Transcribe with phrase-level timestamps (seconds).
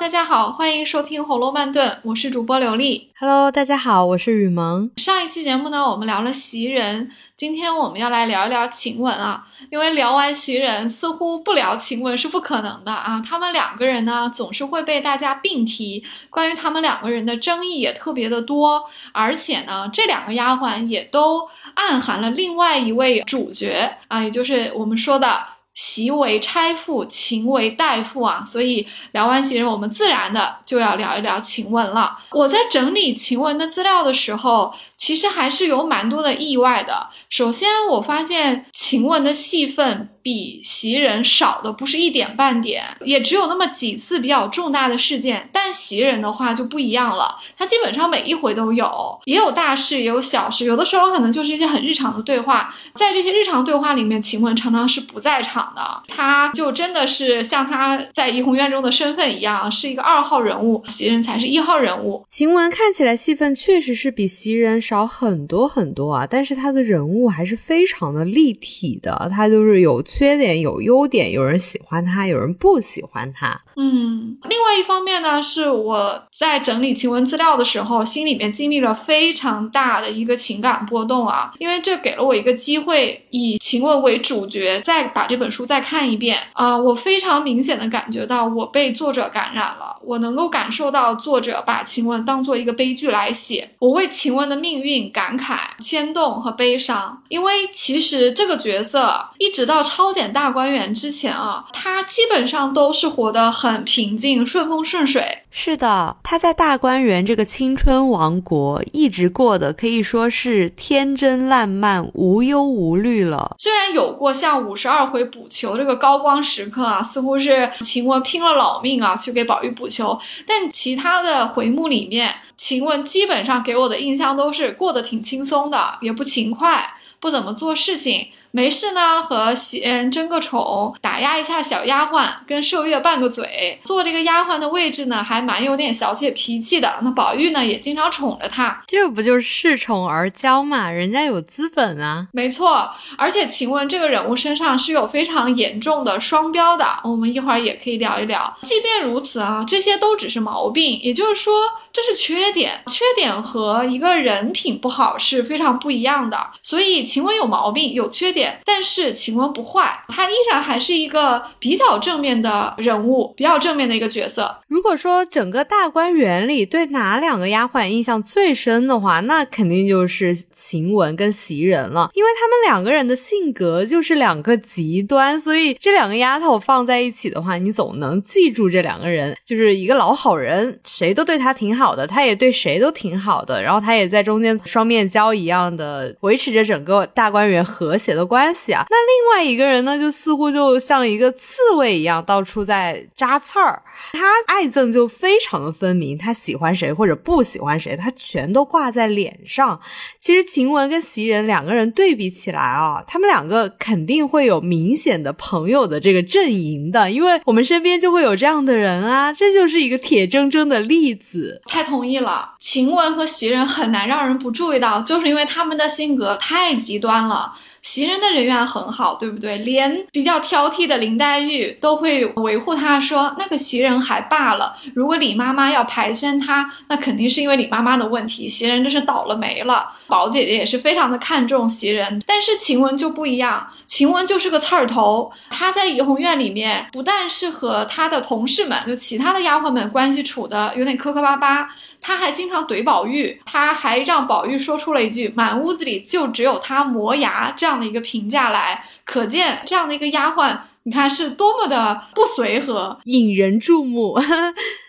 [0.00, 3.10] 大家好，欢迎收听《红楼慢炖》，我是主播刘丽。
[3.18, 4.90] Hello，大家好，我是雨萌。
[4.96, 9.46] 上一期节目呢，我们聊了袭人，今天我们要来聊一聊晴雯啊。
[9.70, 13.22] 因为聊完袭人，似乎不聊晴雯是不可能的啊。
[13.28, 18.82] 他们两个人呢，总是会被大家并提，关于他们两个人的争议也特别的多。
[19.12, 25.59] 而且呢，这两个丫鬟也都暗含了另外一位主角啊，也就是我们说的。
[25.74, 32.18] 袭为钗妇，晴为代妇啊，所以聊完袭人，我们自然的就要聊一聊晴雯了。
[32.32, 37.08] 我在整理晴雯的资料的时候，其实还是有蛮多的意外的。
[37.30, 45.48] 首先，我发现晴雯的戏份比袭人少的不是一点半点，也只有那么几次比较重大的事件。
[45.50, 52.74] 但袭人的话就不一样了，她基本上每一回都有，也有大事，也有小事，有的时候可能就是一些很日常的对话。
[52.94, 62.22] 在这些日常对话里面，晴雯常常是不在场的，她就真的是像她在怡红院中的身份一样，是一个二号人物，袭人才是一号人物。
[62.28, 67.30] 晴雯看起来戏份确实是比袭人少很多很多啊，但是他的人物。
[67.30, 73.62] 还是非常的立体的，他就是有缺点有优点，有人喜欢他，有人不喜欢他。
[73.76, 86.38] 嗯，另外一方面呢，是我在整理晴雯资料的时候，心里面经历了非常大的一个情感波动啊，因为这给了我一个机会，以晴雯为主角，再把这本书再看一遍。
[86.52, 97.22] 啊，我非常明显的感觉到我被作者感染了，我能够感受到作者把晴雯当做一个悲剧来写，我为晴雯的命运感慨、牵动和悲伤。
[97.28, 105.42] 因为其实这个角色一直到超检大观园之前啊，他基本上都是活得很平静、顺风顺水。
[105.50, 113.54] 是的，他在大观园这个青春王国一直过得可以说是天真烂漫、无忧无虑了。
[113.58, 126.82] 虽然有过像五十二回补球这个高光时刻啊，似乎是晴雯拼了老命啊去给宝玉补球，但其他的回目里面，晴雯基本上给我的印象都是过得挺轻松的，也不勤快。
[127.20, 128.28] 不怎么做事情。
[128.52, 136.98] 没事呢，和袭人争个宠，打压一下小丫鬟，跟麝月拌个嘴，坐这个丫鬟的位置呢，还蛮有点小姐脾气的。
[137.02, 140.90] 那宝玉呢，也经常宠着她，这不就是恃宠而骄嘛？
[140.90, 142.26] 人家有资本啊。
[142.32, 148.52] 没错，而且晴雯这个人物身上是有非常严重的双标的，我们一会儿也可以聊一聊。
[148.62, 151.54] 即便如此啊，这些都只是毛病，也就是说
[151.92, 156.50] 这是缺点，缺点和一个人品不好是非常不一样的。
[156.64, 158.39] 所以晴雯有毛病，有缺点。
[158.64, 164.56] 但是晴雯不坏，她依然还是一个比较正面的人物，比较正面的一个角色。
[164.68, 188.20] 如果说整个大观园里对哪两个丫鬟印象最深的话，那肯定就是晴雯跟袭人了，因为他们两个人的性格就是两个极端，所以这两个丫头放在一起的话，你总能记住这两个人，就是一个老好人，谁都对他挺好的，他也对谁都挺好的，然后他也在中间双面胶一样的维持着整个大观园和谐的。
[188.30, 193.82] 关系啊，那另外一个人呢，就似乎就像一个刺猬一样，到处在扎刺儿。
[194.12, 199.78] 他爱憎就非常的分明，他喜欢谁或者不喜欢谁，他全都挂在脸上。
[200.18, 211.60] 其实晴雯跟袭人两个人对比起来啊，他们两个肯定会有明显的朋友的这个阵营的，因为我们身边就会有这样的人啊，这就是一个铁铮铮的例子。
[211.66, 217.52] 太同意了，晴雯和袭人很难让人不注意到，就是因为他们的性格太极端了。
[217.82, 219.58] 袭人的人缘很好，对不对？
[219.58, 224.76] 连比较挑剔的林黛玉都会维护她，说那个袭人还罢了。
[224.94, 228.48] 如果李妈妈要排宣她，那肯定是因为李妈妈的问题。
[228.48, 229.90] 袭人真是倒了霉了。
[230.06, 235.32] 宝姐姐也是非常的看重袭人，但是晴雯就不一样，晴雯就是个刺儿头。
[235.48, 241.70] 她在怡红院里面，不但是和她的同事们，就其他的丫鬟们关系处的有点磕磕巴巴。
[242.00, 254.18] 他还经常怼宝玉，他还让宝玉说出了一句“满屋子里就只有他磨牙”这样的一个评价来，可见这样的一个丫鬟，你看是多么的不随和，引人注目。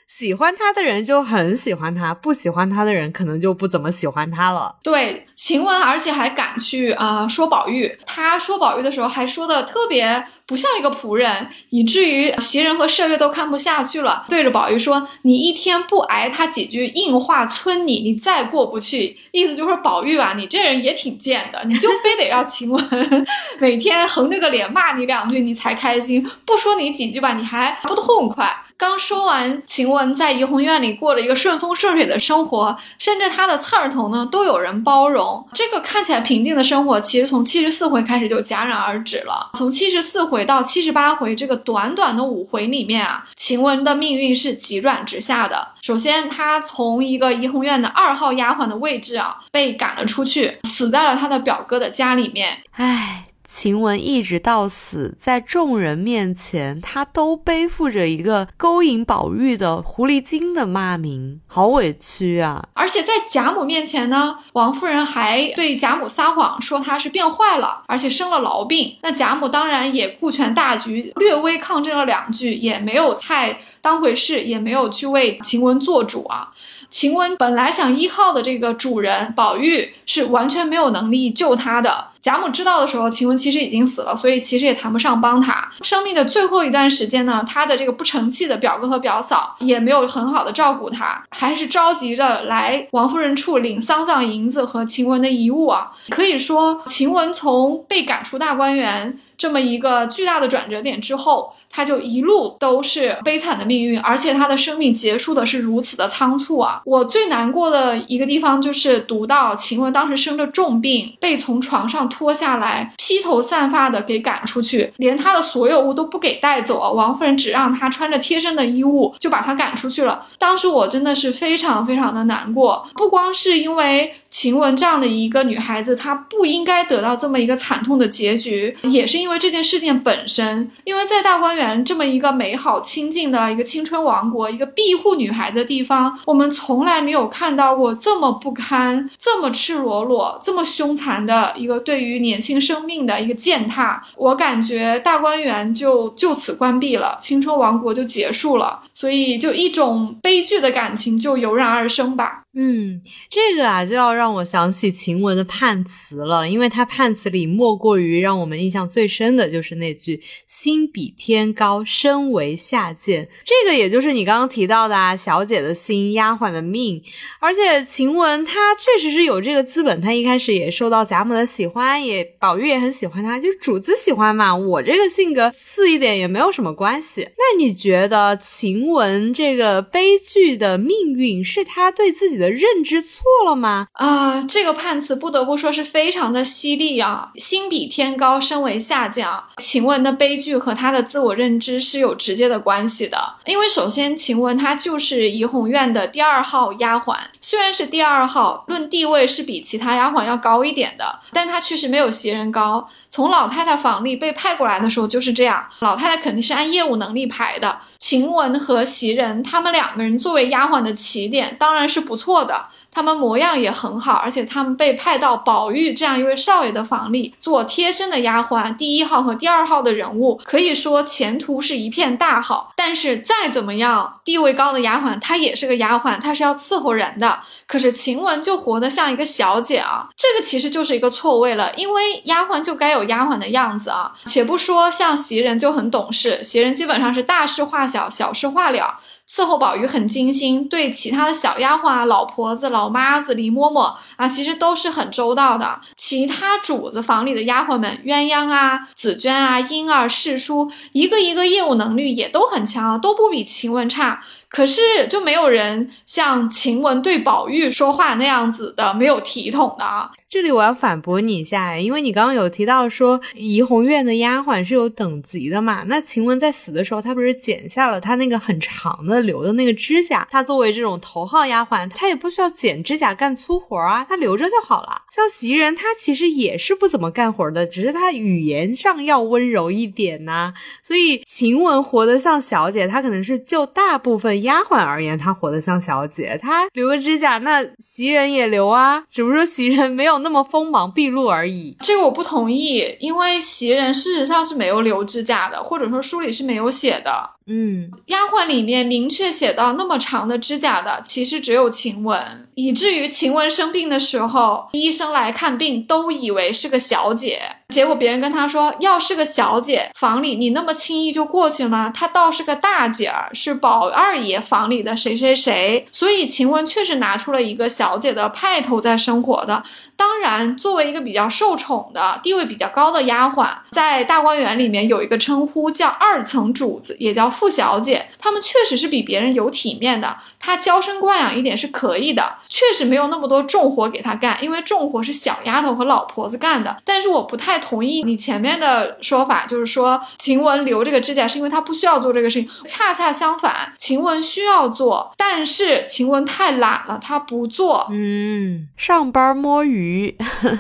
[0.08, 4.76] 喜欢他的人就很喜欢他，不喜欢他的人可能就不怎么喜欢他了。
[4.84, 23.26] 对，晴雯而且还敢去啊说宝玉，他说宝玉的时候还说的特别不像一个仆人，以至于袭人和麝月都看不下去了，对着宝玉说：“你一天不挨他几句硬话村你，你再过不去。”意思就是宝玉啊，你这人也挺贱的，你就非得让晴雯
[23.60, 28.48] 每天横着个脸骂你两句，你才开心，不说你几句吧，你还不痛快。
[28.78, 35.31] 刚说完，晴雯在怡红院里过了一个顺风顺水的生活，甚至她的刺儿头呢都有人包容。
[35.54, 39.52] 这个看起来平静的生活，其实从七十四回开始就戛然而止了。
[39.54, 45.68] 从七十四回到七十八回，这个短短的五回里面啊，晴雯的命运是急转直下的。
[45.82, 52.64] 首先，她从一个怡红院的二号丫鬟的位置啊，被赶了出去，死在了她的表哥的家里面。
[52.74, 53.26] 唉。
[53.54, 62.66] 晴雯一直到死，在众人面前，她都背负着一个勾引宝玉的狐狸精的骂名，好委屈啊！
[62.74, 68.96] 而且在贾母面前呢，王夫人还对贾母撒谎，说她是变坏了，而且生了痨病。
[69.02, 76.54] 那贾母当然也顾全大局，略微抗争了两句，也没有太当回事，也没有去为晴雯做主啊。
[76.92, 82.10] 晴雯本来想依靠的这个主人宝玉是完全没有能力救她的。
[82.22, 85.72] 贾母知道的时候，晴雯其实已经死了，所以其实也谈不上帮她。
[85.82, 95.92] 生命的最后一段时间呢，她的这个不成器的表哥和表嫂也没有很好的照顾她，还是着急着来王夫人处领丧葬银子和晴雯的遗物啊。
[96.10, 101.54] 可以说，晴雯从被赶出大观园这么一个巨大的转折点之后。
[101.72, 106.82] 他就一路都是悲惨的命运，而且他的生命结束的是如此的仓促啊！
[106.86, 116.94] 我最难过的一个地方就是读到晴雯当时生着重病，被从床上拖下来，披头散发的给赶出去，连他的所有物都不给带走！
[116.94, 120.28] 王夫人只让他穿着贴身的衣物，就把他赶出去了。
[120.38, 124.14] 当时我真的是非常非常的难过，不光是因为。
[124.32, 130.72] 晴雯这样的一个女孩子，她不应该得到这么一个惨痛的结局，也是因为这件事件本身。
[130.86, 144.04] 因为在大观园这么一个美好清静的一个青春王国，一个庇护女孩的地方，我们从来没有看到过这么不堪、这么赤裸裸、这么凶残的一个对于年轻生命的一个践踏。
[144.16, 152.44] 我感觉大观园就就此关闭了，青春王国就结束了，所以就一种悲剧的感情就油然而生吧。
[152.54, 153.00] 嗯，
[153.30, 163.30] 这个啊就要让我想起晴雯的判词了，因为她判词里莫过于让我们印象最深的就是那句“心比天高，身为下贱”。
[163.46, 167.02] 这个也就是你刚刚提到的啊，小姐的心，丫鬟的命。
[167.40, 174.54] 而且晴雯她确实是有这个资本，她一开始也受到贾母的喜欢，也宝玉也很喜欢她，就主子喜欢嘛。
[174.54, 177.22] 我这个性格次一点也没有什么关系。
[177.22, 182.41] 那你觉得晴雯这个悲剧的命运是她对自己？
[182.42, 183.88] 的认知错了吗？
[183.94, 187.30] 啊，这个判词不得不说是非常的犀利啊！
[187.36, 189.44] 心比天高，身为下降。
[189.58, 193.36] 晴雯的悲剧和她的自我认知是有直接的关系的。
[193.46, 202.90] 因为首先，晴雯她就是怡红院的第二号丫鬟，虽然是第二号，论地位是比其他丫鬟要高一点的，但她确实没有袭人高。
[203.12, 207.78] 从老太太房里被派过来的时候就是这样，老太太肯定是按业务能力排的。
[208.00, 212.68] 晴雯和袭人他们两个人作为丫鬟的起点，当然是不错的。
[212.94, 222.74] 他们模样也很好，而且他们被派到宝玉这样一位少爷的房里做贴身的丫鬟，第一号和第二号的人物，可以说前途是一片大好。
[222.76, 227.40] 但是再怎么样地位高的丫鬟，她也是个丫鬟，她是要伺候人的。
[227.68, 234.12] 可是晴雯就活得像一个小姐啊，这个其实就是一个错位了，因为丫鬟就该有丫鬟的样子啊。
[234.26, 239.00] 且不说像袭人就很懂事，袭人基本上是大事化小，小事化了。
[239.34, 245.80] 伺候宝玉很精心，对其他的小丫鬟啊、老婆子、老妈子、李嬷嬷啊，其实都是很周到的。
[245.96, 254.22] 其他主子房里的丫鬟们，鸳鸯啊、紫娟啊、莺儿、世叔，一个一个业务能力也都很强，都不比晴雯差。
[254.52, 260.12] 可是就没有人像晴雯对宝玉说话那样子的没有体统的啊！
[260.30, 265.84] 这里我要反驳你一下，因为你刚刚有提到说怡红院的丫鬟是有等级的嘛？
[265.88, 270.28] 那晴雯在死的时候，她不是剪下了她那个很长的留的那个指甲？
[270.30, 275.02] 她作为这种头号丫鬟，她也不需要剪指甲干粗活啊，她留着就好了。
[275.14, 280.54] 像袭人，她其实也是不怎么干活的，只是她语言上要温柔一点呐。
[280.82, 284.41] 所以晴雯活得像小姐，她可能是就大部分。
[284.42, 291.76] 丫鬟而言，她活得像小姐，她留个指甲，那袭人也留啊，只不过袭人没有那么锋芒毕露而已。
[291.82, 297.30] 这个我不同意，因为袭人事实上是没有留指甲的，或者说书里是没有写的。
[297.48, 307.42] 嗯，丫鬟里面明确写到那么长的指甲的，其实只有晴雯，以至于晴雯生病的时候，医生来看病都以为是个小姐。
[307.70, 311.92] 结果别人跟她说，要是个小姐房里，你那么轻易就过去吗？
[311.96, 315.88] 她倒是个大姐儿，是宝二爷房里的谁谁谁。
[315.92, 319.64] 所以晴雯确实拿出了一个小姐的派头在生活的。
[320.02, 328.08] 当然，作为一个比较受宠的、地位比较高的丫鬟，在大观园里面有一个称呼叫二层主子，也叫傅小姐。
[328.18, 336.76] 她们确实是比别人有体面的，她娇生惯养一点是可以的，确实没有那么多重活给她干，因为重活是小丫头和老婆子干的。
[336.84, 347.86] 但是我不太同意你前面的说法，就是说晴雯留这个指甲是因为她不需要做这个事情，恰恰相反，晴雯需要做，但是晴雯太懒了，她不做。
[347.92, 349.91] 嗯，上班摸鱼。
[349.92, 350.16] 鱼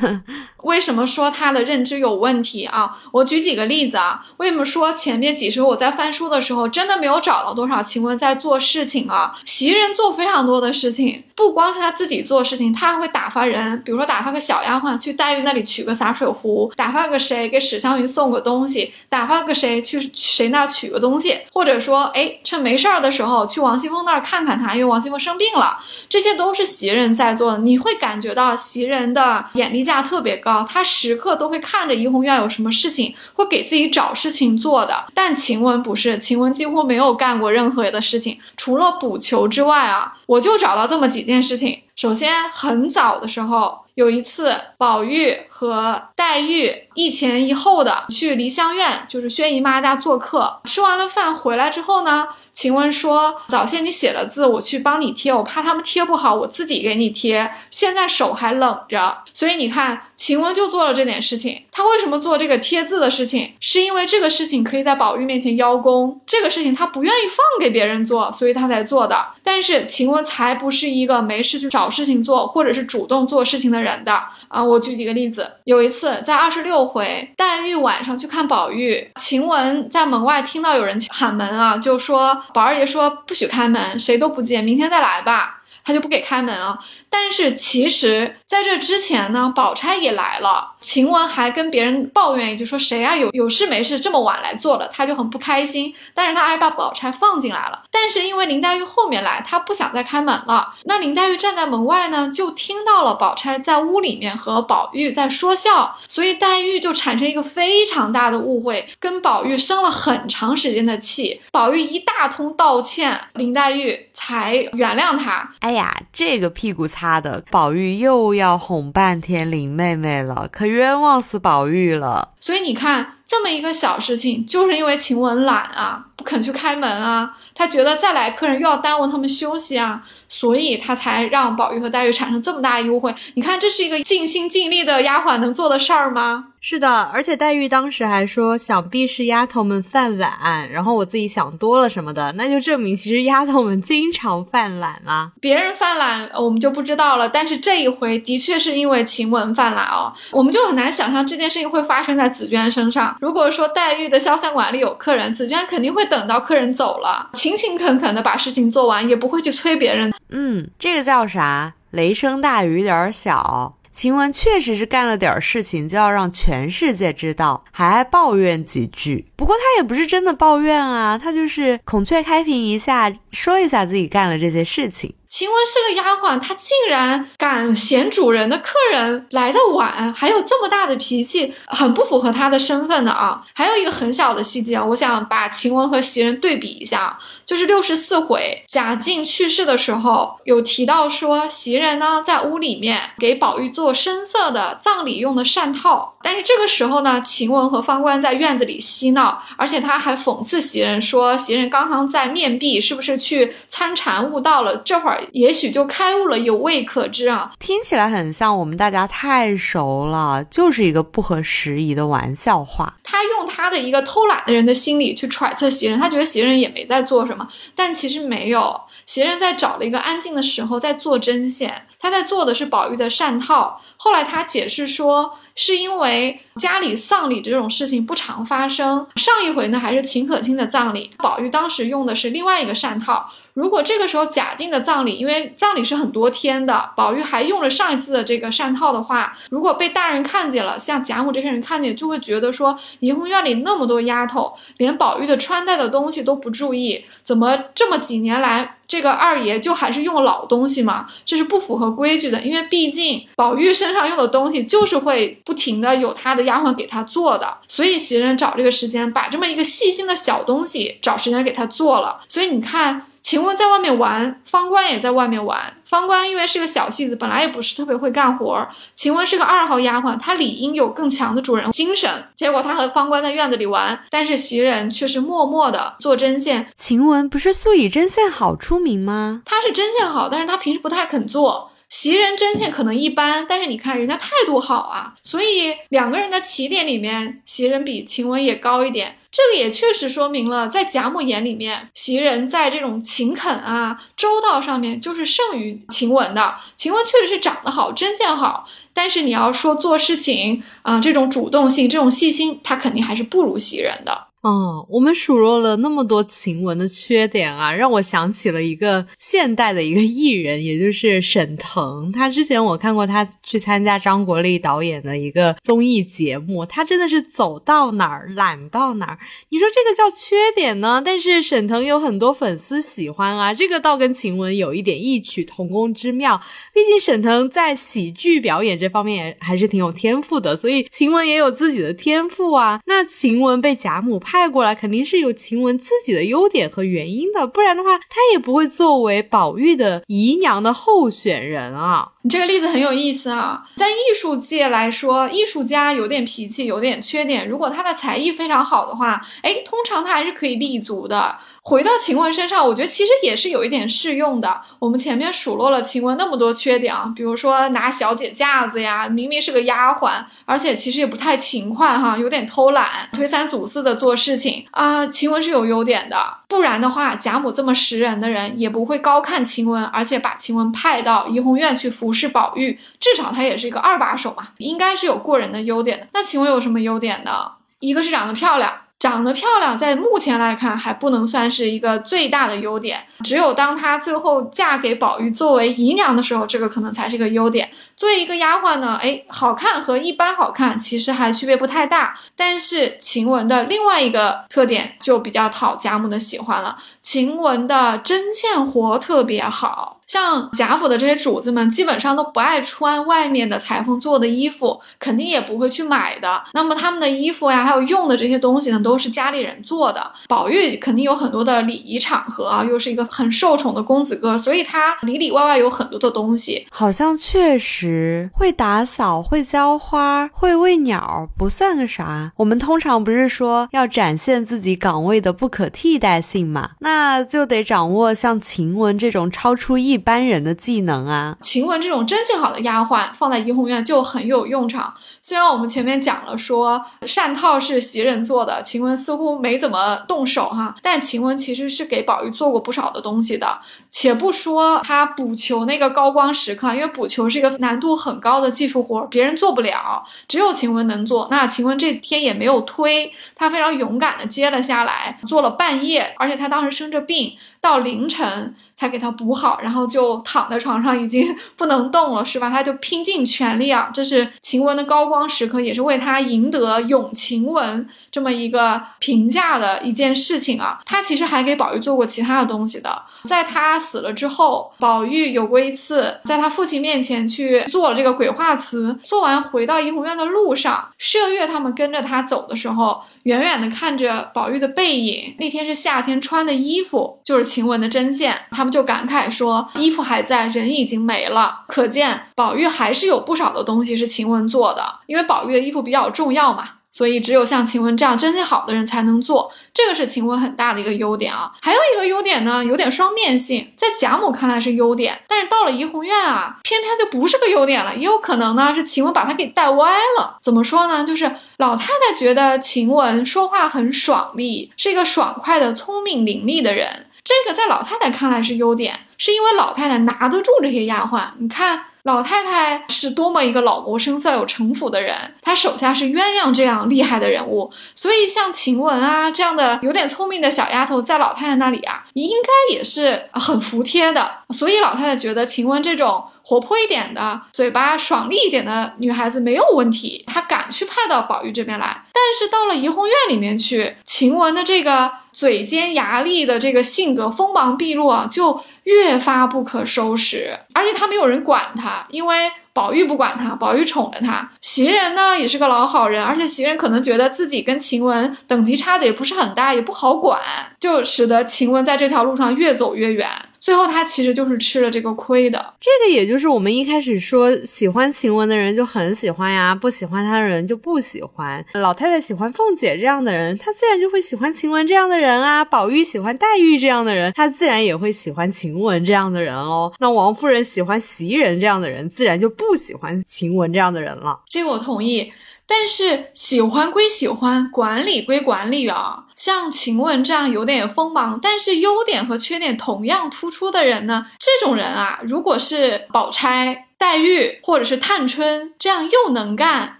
[0.64, 2.94] 为什么说他的认知有问题啊？
[3.12, 4.24] 我举几个例子啊。
[4.38, 9.34] 为什么说前面几十我在翻书的时候，真的没有找到多少晴雯在做事情啊？
[9.44, 27.58] 袭人做非常多的事情，不光是他自己做事情，他还会打发人，比如说打发个小丫鬟去黛玉那里取个洒水壶，打发个谁给史湘云送个东西，打发个谁去谁那取个东西，或者说，哎，趁没事儿的时候去王熙凤那儿看看他，因为王熙凤生病了，这些都是袭人在做的。
[27.58, 30.66] 你会感觉到袭人的的眼力价特别高。
[30.68, 35.06] 他时刻都会看着怡红院有什么事情，会给自己找事情做的。
[35.14, 41.82] 但晴雯不是，晴雯几乎没有干过任何的事情，除了补球之外啊，我就找到这么几件事情。
[41.96, 50.62] 首先，很早的时候，有一次，宝玉和黛玉一前一后的去梨香院，就是薛姨妈家做客。
[50.66, 52.28] 吃完了饭回来之后呢？
[52.54, 57.52] 晴雯说：“早先你写了字，我去帮你贴，我怕他们贴不好，我自己给你贴。
[57.70, 61.64] 现在手还冷着，所以你看，晴雯就做了这点事情。
[61.72, 63.54] 她为什么做这个贴字的事情？
[63.60, 69.30] 是因为这个事情可以在宝玉面前邀功，这个事情她不愿意放给别人做，所以她才做的。
[69.44, 74.14] 但是晴雯才不是一个没事去找事情做，或者是主动做事情的人的
[74.48, 74.64] 啊！
[74.64, 85.61] 我举几个例子，有一次在二十六回，黛玉晚上去看宝玉，晴雯在门外听到有人喊门啊，就说。”宝二爷说不许开门，谁都不进，明天再来吧。
[85.84, 86.80] 他就不给开门啊。
[87.10, 95.94] 但是其实在这之前呢，宝钗也来了，晴雯还跟别人抱怨，就说谁啊有有事没事这么晚来做了，他就很不开心。
[96.14, 97.84] 但是他还是把宝钗放进来了。
[97.92, 100.74] 但是因为林黛玉后面来，他不想再开门了。
[100.86, 111.42] 那林黛玉站在门外呢，就听到了宝钗在屋里面和宝玉在说笑，所以黛玉就产生一个非常大的误会，跟宝玉生了很长时间的气。
[111.52, 115.54] 宝玉一大通道歉，林黛玉才原谅他。
[115.60, 122.30] 哎呀，这个屁股擦的，宝玉又要哄半天林妹妹了，可冤枉死宝玉了。
[122.40, 133.14] 所以你看，这么一个小事情，就是因为晴雯懒啊，不肯去开门啊，她觉得再来客人又要耽误他们休息啊，所以她才让宝玉和黛玉产生这么大的误会。
[133.36, 136.48] 你看，这是一个尽心尽力的丫鬟能做的事儿吗？
[136.64, 145.32] 是的，而且黛玉当时还说，想必是丫头们犯懒，然后我自己想多了什么的，那就证明其实丫头们经常犯懒啊。
[145.42, 153.18] 别人犯懒我们就不知道了，但是这一回的确是因为晴雯犯懒哦，我们就很难想象这件事情会发生在紫娟身上。
[153.20, 160.14] 如果说黛玉的潇湘馆里有客人，紫娟肯定会等到客人走了，勤勤恳恳的把事情做完，也不会去催别人。
[160.30, 161.74] 嗯，这个叫啥？
[161.90, 163.74] 雷声大雨点小。
[163.92, 169.26] 晴雯确实是干了点事情，就要让全世界知道，还爱抱怨几句。
[169.36, 175.14] 不过她也不是真的抱怨啊，她就是孔雀开屏一下，说一下自己干了这些事情。
[175.32, 183.42] 晴雯是个丫鬟，她竟然敢嫌主人的客人来的晚，还有这么大的脾气，很不符合她的身份的啊！
[183.54, 204.76] 还有一个很小的细节，我想把晴雯和袭人对比一下，就是六十四回贾静去世的时候，有提到说袭人呢在屋里面给宝玉做深色的葬礼用的扇套，但是这个时候呢，晴雯和方官在院子里嬉闹，而且他还讽刺袭人说，袭人刚刚在面壁，是不是去参禅悟道了？
[204.76, 205.21] 这会儿。
[205.32, 207.52] 也许就开悟了，有未可知啊！
[207.60, 212.98] 听起来很像我们大家太熟了，就是一个不合时宜的玩笑话。
[213.04, 218.80] 他用他的一个偷懒的人的心理去揣测袭人，他觉得袭人也没在做什么，但其实没有。
[219.06, 223.80] 袭人在找了一个安静的时候在做针线，他在做的是宝玉的扇套。
[223.98, 229.06] 后来他解释说，是因为家里丧礼这种事情不常发生。
[229.16, 233.32] 上一回呢还是秦可卿的葬礼，宝玉当时用的是另外一个扇套。
[233.54, 248.78] 如果这个时候贾静的葬礼，因为葬礼是很多天的，宝玉还用了上一次的这个扇套的话，如果被大人看见了，像贾母这些人看见，就会觉得说怡红院里那么多丫头，连宝玉的穿戴的东西都不注意，怎么这么几年来？
[248.92, 263.06] 这个二爷就还是用老东西嘛，这是不符合规矩的，因为毕竟宝玉身上用的东西就是会不停的有他的丫鬟给他做的，所以袭人找这个时间把这么一个细心的小东西找时间给他做了，所以你看。
[263.22, 265.78] 晴雯在外面玩，方官也在外面玩。
[265.86, 268.68] 方官因为是个小戏子，本来也不是特别会干活。
[268.96, 272.26] 晴雯是个二号丫鬟，她理应有更强的主人精神。
[272.36, 276.68] 结果她和方官在院子里玩，但是袭人却是默默的做针线。
[276.76, 279.44] 晴雯不是素以针线好出名吗？
[279.46, 281.72] 她是针线好，但是她平时不太肯做。
[281.90, 289.18] 袭人针线可能一般，但是你看人家态度好啊，所以两个人的起点里面，袭人比晴雯也高一点。
[289.32, 296.56] 这个也确实说明了，在贾母眼里面，袭人在这种勤恳啊、周到上面就是胜于晴雯的。
[296.76, 304.28] 晴雯确实是长得好，针线好，但是你要说做事情啊，这种主动性、这种细心，她肯定还是不如袭人的。
[304.42, 312.12] 哦，我们数落了那么多晴雯的缺点啊，让我想起了一个现代的一个艺人，也就是沈腾。
[312.12, 319.20] 他之前我看过他去参加张国立导演的一个综艺节目，他真的是走到哪儿懒到哪儿。
[319.50, 321.02] 你说这个叫缺点呢？
[321.04, 326.42] 但是沈腾有很多粉丝喜欢啊，这个倒跟晴雯有一点异曲同工之妙。
[326.74, 332.80] 毕竟沈腾在喜剧表演这方面还是挺有天赋的，所以晴雯也有自己的天赋啊。
[332.86, 334.22] 那晴雯被贾母。
[334.22, 342.12] 派过来肯定是有晴雯自己的优点和原因的，不然的话，她也不会作为宝玉的姨娘的候选人啊。
[342.24, 351.36] 你这个例子很有意思啊，在艺术界来说，艺术家有点脾气，有点缺点，如果他的才艺非常好的话，哎，通常他还是可以立足的。
[351.64, 354.62] 回到晴雯身上，我觉得其实也是有一点适用的。
[354.80, 365.06] 我们前面数落了晴雯那么多缺点啊，比如说拿小姐架子呀，明明是个丫鬟，而且其实也不太勤快哈，有点偷懒，推三阻四的做事情啊。
[365.06, 376.08] 晴雯是有优点的，不然的话，贾母这么识人的人也不会高看晴雯，而且把晴雯派到怡红院去服侍宝玉，至少她也是一个二把手嘛，应该是有过人的优点的。
[376.14, 377.52] 那晴雯有什么优点呢？
[377.80, 378.74] 一个是长得漂亮。
[379.02, 383.02] 长得漂亮，在目前来看还不能算是一个最大的优点。
[383.24, 387.72] 只有当她最后嫁给宝玉作为姨娘的时候，这个可能才是一个优点。
[387.98, 392.20] 作为一个丫鬟呢，哎，好看和一般好看其实还区别不太大。
[392.36, 400.01] 但是晴雯的另外一个特点就比较讨贾母的喜欢了，晴雯的针线活特别好。
[400.12, 406.44] 像贾府的这些主子们，基本上都不爱穿外面的裁缝做的衣服，肯定也不会去买的。
[406.52, 410.12] 那么他们的衣服呀，还有用的这些东西呢，都是家里人做的。
[410.28, 416.68] 宝玉肯定有很多的礼仪场合啊，又是一个很受宠的公子哥，所以他里里外外有很多的东西。
[416.70, 422.34] 好像确实会打扫、会浇花、会喂鸟，不算个啥。
[422.36, 426.72] 我们通常不是说要展现自己岗位的不可替代性嘛？
[426.80, 430.01] 那就得掌握像晴雯这种超出一。
[430.02, 434.92] 一般人的技能啊，晴雯这种针线好的丫鬟放在怡红院就很有用场。
[435.22, 443.60] 虽然我们前面讲了说扇套是袭人做的，晴雯似乎没怎么动手哈，但晴雯其实是给宝玉做过不少的东西的。
[443.92, 451.28] 且不说她补球那个高光时刻，因为补球是一个难度很高的技术活，别人做不了，只有晴雯能做。
[451.30, 458.56] 那晴雯这天也没有推，她非常勇敢的接了下来，做了半夜，而且她当时生着病，到凌晨。
[458.82, 462.50] 才给他补好，然后就躺在床上，已经 不能动了，是吧？
[462.50, 463.92] 他就拼尽全力啊！
[463.94, 470.82] 这是晴雯的高光时刻，也是为他赢得永晴雯这么一个评价的一件事情啊。
[470.84, 483.04] 他其实还给宝玉做过其他的东西的，在他死了之后，宝玉有过一次在他父亲面前去做了这个鬼画词，做完回到怡红院的路上，麝月他们跟着他走的时候。
[483.26, 491.62] 远远的看着宝玉的背影，那天是夏天穿的衣服就是晴雯的针线，他们就感慨说衣服还在，人已经没了。
[491.68, 496.70] 可见宝玉还是有不少的东西是晴雯做的，因为宝玉的衣服比较重要嘛。
[496.94, 501.50] 所以只有像晴雯这样真心好的人才能做，这个是晴雯很大的一个优点啊。
[501.62, 507.96] 还有一个优点呢，有点双面性，在贾母看来是优点，但是到了怡红院啊，偏偏就不是个优点了。
[507.96, 510.38] 也有可能呢是晴雯把她给带歪了。
[510.42, 511.06] 怎么说呢？
[511.06, 517.08] 就是老太太觉得晴雯说话很爽利，是一个爽快的、聪明伶俐的人。
[517.24, 521.22] 这个在老太太看来是优点，是因为老太太拿得住这些丫鬟。
[521.40, 521.86] 你看。
[522.04, 534.32] 老太太是多么一个老谋深算、有城府的人，她手下是鸳鸯这样厉害的人物，所以像晴雯啊这样的有点聪明的小丫头，在老太太那里啊，应该也是很服帖的。
[534.50, 542.04] 所以老太太觉得晴雯这种活泼一点的、嘴巴爽利一点的女孩子没有问题，她敢去派到宝玉这边来。
[542.12, 550.60] 但是到了怡红院里面去，晴雯的这个嘴尖牙利的这个性格，锋芒毕露啊，就越发不可收拾。
[550.74, 554.50] 而且她没有人管她，因为宝玉不管他，宝玉宠着他。
[554.62, 560.40] 袭人呢也是个老好人，而且袭人可能觉得自己跟晴雯等级差的也不是很大，也不好管，
[560.80, 563.28] 就使得晴雯在这条路上越走越远。
[563.60, 565.74] 最后，他其实就是吃了这个亏的。
[565.80, 571.64] 这个也就是我们一开始说，喜欢晴雯的人就很喜欢呀，不喜欢他的人就不喜欢。
[571.76, 575.64] 老太太喜欢凤姐这样的人，她自然就会喜欢晴雯这样的人啊。
[575.64, 579.94] 宝玉喜欢黛玉这样的人，他自然也会喜欢晴雯这样的人喽。
[580.00, 584.42] 那王夫人喜欢袭人这样的人，自然就不喜欢晴雯这样的人了。
[584.48, 585.34] 这个我同意。
[585.68, 589.24] 但是喜欢归喜欢，管理归管理啊。
[589.38, 594.26] 像晴雯这样有点锋芒，但是优点和缺点同样突出的人呢？
[594.38, 599.98] 这种人啊，如果是宝钗、黛玉或者是探春这样又能干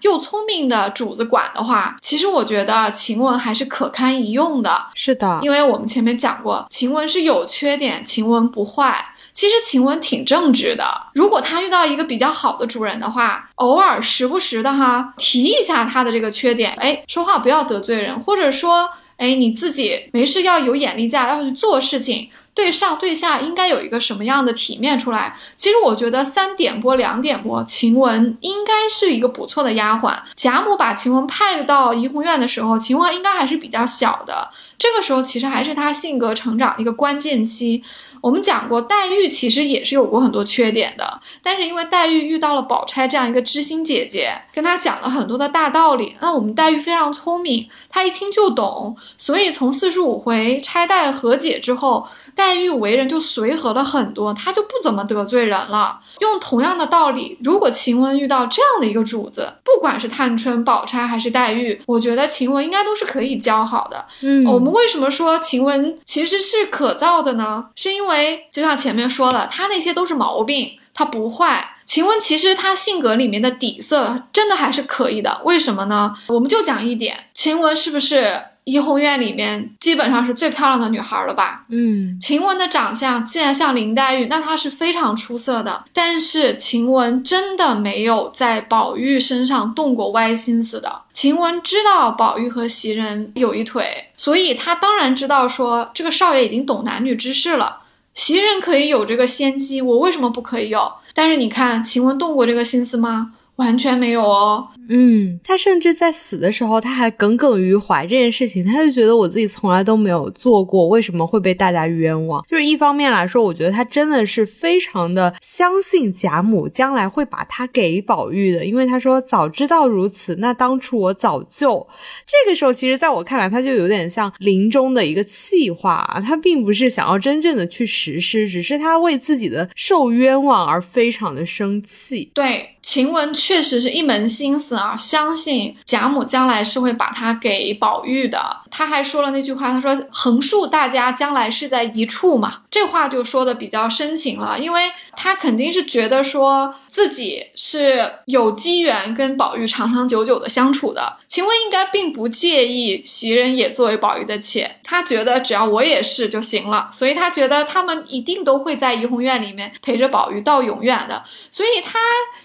[0.02, 4.88] 又聪明的主子管的话，其实我觉得晴雯还是可堪一用的。
[4.94, 9.11] 是的，因为我们前面讲过，晴雯是有缺点，晴雯不坏。
[9.34, 25.38] 其实晴雯挺正直的，如果她遇到一个比较好的主人的话，偶尔时不时的哈提一下她的这个缺点，哎，说话不要得罪人，或者说，哎，你自己没事要有眼力劲，要去做事情，对上对下应该有一个什么样的体面出来。
[25.56, 30.20] 其实我觉得三点拨两点拨，晴雯应该是一个不错的丫鬟。
[30.36, 37.82] 贾母把晴雯派到怡红院的时候，晴雯应该还是比较小的，这个时候其实还是她性格成长的一个关键期。
[38.22, 46.16] 我们讲过，黛玉其实也是有过很多缺点的，但是因为黛玉遇到了宝钗这样一个知心姐姐，跟她讲了很多的大道理。
[46.22, 56.00] 那我们黛玉非常聪明，她一听就懂，所以从四十五回钗黛和解之后，黛玉为人就随和了很多，她就不怎么得罪人了。
[56.20, 64.06] 用同样的道理，如果晴雯遇到这样的一个主子，不管是探春、宝钗还是黛玉，我觉得晴雯应该都是可以交好的。
[64.22, 67.66] 嗯，我们为什么说晴雯其实是可造的呢？
[67.76, 68.12] 是因为。
[68.12, 71.78] 因为就像前面说了，她那些都是毛病，她不坏。
[71.92, 75.42] 晴雯其实她性格里面的底色真的还是可以的。
[75.44, 76.16] 为什么呢？
[76.28, 78.42] 我们就讲一点，晴雯是不是？
[78.64, 81.66] 怡红院里面基本上是最漂亮的女孩了吧？
[81.68, 85.84] 嗯，晴雯的长相既然像林黛玉，那她是非常出色的。
[85.92, 91.02] 但是晴雯真的没有在宝玉身上动过歪心思的。
[91.12, 93.84] 晴雯知道宝玉和袭人有一腿，
[94.16, 97.81] 所以她当然知道说这个少爷已经懂男女之事了。
[98.14, 100.92] 袭人可以有这个先机，我为什么不可以有？
[101.14, 103.34] 但是你看晴雯动过这个心思吗？
[103.62, 104.68] 完全没有哦。
[104.90, 112.44] 嗯，他甚至在死的时候，他还耿耿于怀这件事情，他就觉得我自己从来都没有做过，为什么会被大家冤枉？
[112.48, 121.88] 就是一方面来说，我觉得他真的是非常的相信贾母将来会把他给宝玉的，因为他说早知道如此，那当初我早就。
[122.26, 132.30] 这个时候，其实在我看来，他就有点像临终的一个气话，他并不是想要真正的去实施，只是他为自己的受冤枉而非常的生气。
[132.34, 134.76] 对，晴雯确实是一门心思。
[134.76, 138.61] 啊，相信贾母将来是会把她给宝玉的。
[138.72, 142.62] 他还说了那句话，他说横竖大家将来是在一处嘛。
[142.72, 151.18] 这话就说的比较深情了，因为他肯定是觉得说自己是有机缘跟宝玉长长久久的相处的。
[151.28, 161.24] 晴雯应该并不介意袭人也作为宝玉的妾，他觉得只要我也是就行了，所以他觉得他们一定都会在怡红院里面陪着宝玉到永远的。
[161.52, 162.00] 所以他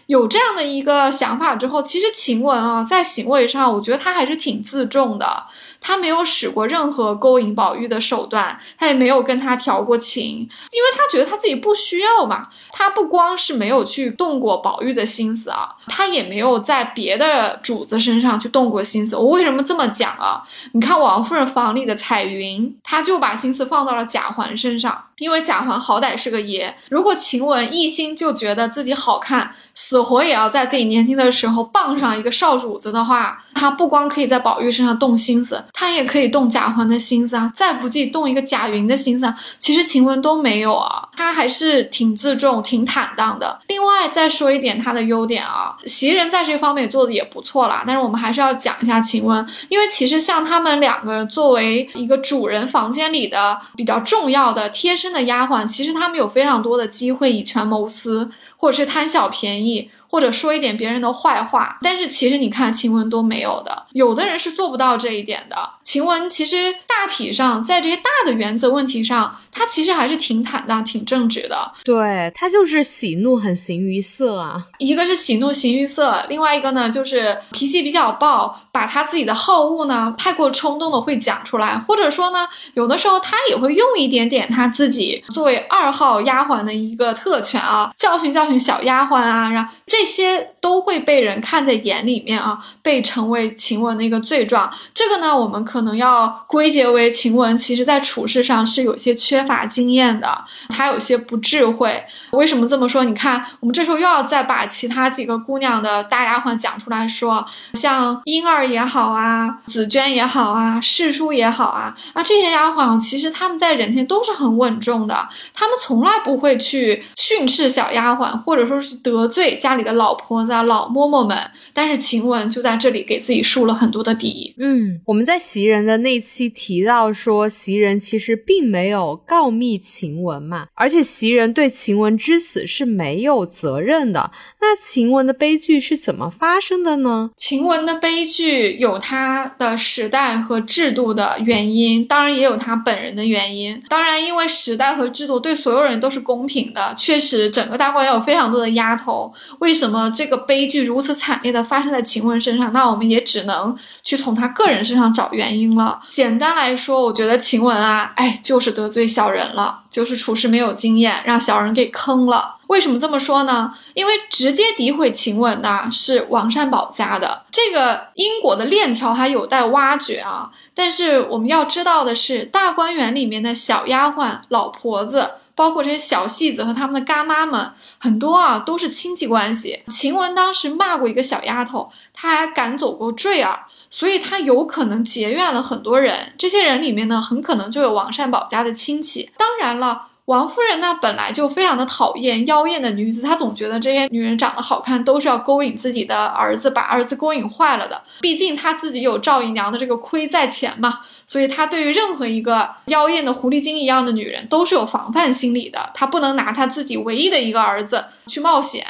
[0.06, 5.44] 有这样的一个想法之后，其实晴雯啊在行为上，我觉得他还是挺自重的。
[5.78, 12.48] 他没有没有使过任何勾引宝玉的手段，他也没有跟他调过情，因为他觉得他自己不需要嘛。
[12.78, 19.16] 他不光是没有去动过宝玉的心思啊，他也没有在别的主子身上去动过心思。
[19.16, 20.42] 我为什么这么讲啊？
[20.72, 26.76] 你看王夫人房里的彩云，他就把心思放到了贾环身上，因为贾环好歹是个爷。
[26.90, 29.52] 如果晴雯一心就觉得自己好看。
[29.78, 39.38] 死活也要在自己年轻的时候傍上一个少主子的话，他不光可以在宝玉身上动心思，他也可以动贾环的心思啊，再不济动一个贾云的心思啊。
[39.58, 43.58] 其实晴雯都没有啊，他还是挺自重、挺坦荡的。
[43.68, 47.84] 另外再说一点他的优点啊，袭人在这方面做的也不错啦。
[47.86, 58.28] 但是我们还是要讲一下晴雯，因为其实像他们两个作为一个主人房间里的比较重要的贴身的丫鬟，其实他们有非常多的机会以权谋私。
[58.58, 65.56] 或者是贪小便宜，或者说一点别人的坏话，但是其实你看晴雯都没有的，有的人是做不到这一点的。
[65.82, 69.36] 晴雯其实大体上在这些大的原则问题上。
[69.58, 71.72] 她其实还是挺坦荡、挺正直的。
[71.82, 94.70] 对她就是喜怒很形于色啊，一个是喜怒形于色，另外一个呢就是脾气比较暴，把她自己的好恶呢太过冲动的会讲出来，或者说呢有的时候她也会用一点点她自己作为二号丫鬟的一个特权啊，教训教训小丫鬟啊，然后这这些都会被人看在眼里面啊，被成为晴雯的一个罪状。
[94.92, 102.04] 这个呢，我们可能要归结为晴雯其实在处事上是有些缺乏经验的，她有些不智慧。
[102.32, 103.04] 为什么这么说？
[103.04, 121.36] 你看，我们这时候又要再把其他几个姑娘的大丫鬟讲出来说，像莺儿也好啊，紫娟也好啊，世淑也好啊，啊这些丫鬟其实她们在人前都是很稳重的，她们从来不会去训斥小丫鬟，或者说是得罪家里的老婆子、老嬷嬷们。
[121.72, 124.54] 但是晴雯就在这里给自己树了很多的底。
[124.58, 134.30] 嗯，我们在袭人的那期提到说，袭人其实并没有告密晴雯嘛，而且袭人对晴雯之死是没有责任的。
[134.60, 137.30] 那晴雯的悲剧是怎么发生的呢？
[137.36, 143.80] 晴雯的悲剧有她的时代和制度的原因，当然也有她本人的原因。
[143.88, 149.32] 当然，因为时代和制度对所有人都是公平的，确实整个大观园有非常多的丫头。
[149.60, 152.72] 为什么这个悲剧如此惨烈的发生在晴雯身上？
[152.72, 156.00] 那我们也只能去从她个人身上找原因了。
[156.10, 162.56] 简单来说，我觉得晴雯啊，哎，就是得罪小人了，就是处事没有经验，让小人给坑了。
[162.68, 163.72] 为什么这么说呢？
[163.94, 170.50] 因为直接诋毁晴雯的是王善保家的这个因果的链条还有待挖掘啊。
[170.74, 179.82] 但是我们要知道的是，大观园里面的小丫鬟、老婆子，包括这些小戏子和他们的干妈们，很多啊都是亲戚关系。
[179.88, 186.34] 晴雯当时骂过一个小丫头，她还赶走过坠儿，所以她有可能结怨了很多人。
[186.38, 189.30] 这些人里面呢，很可能就有王善保家的亲戚。
[189.36, 190.08] 当然了。
[190.26, 198.02] 王夫人呢，本来就非常的讨厌妖艳的女子，她总觉得这些女人长得好看，都是要勾引自己的儿子，把儿子勾引坏了的。
[198.20, 205.90] 毕竟她自己有赵姨娘的这个亏在前嘛，所以她对于任何一个妖艳的狐狸精一样的女人，都是有防范心理的。
[205.94, 208.84] 她不能拿她自己唯一的一个儿子去冒险，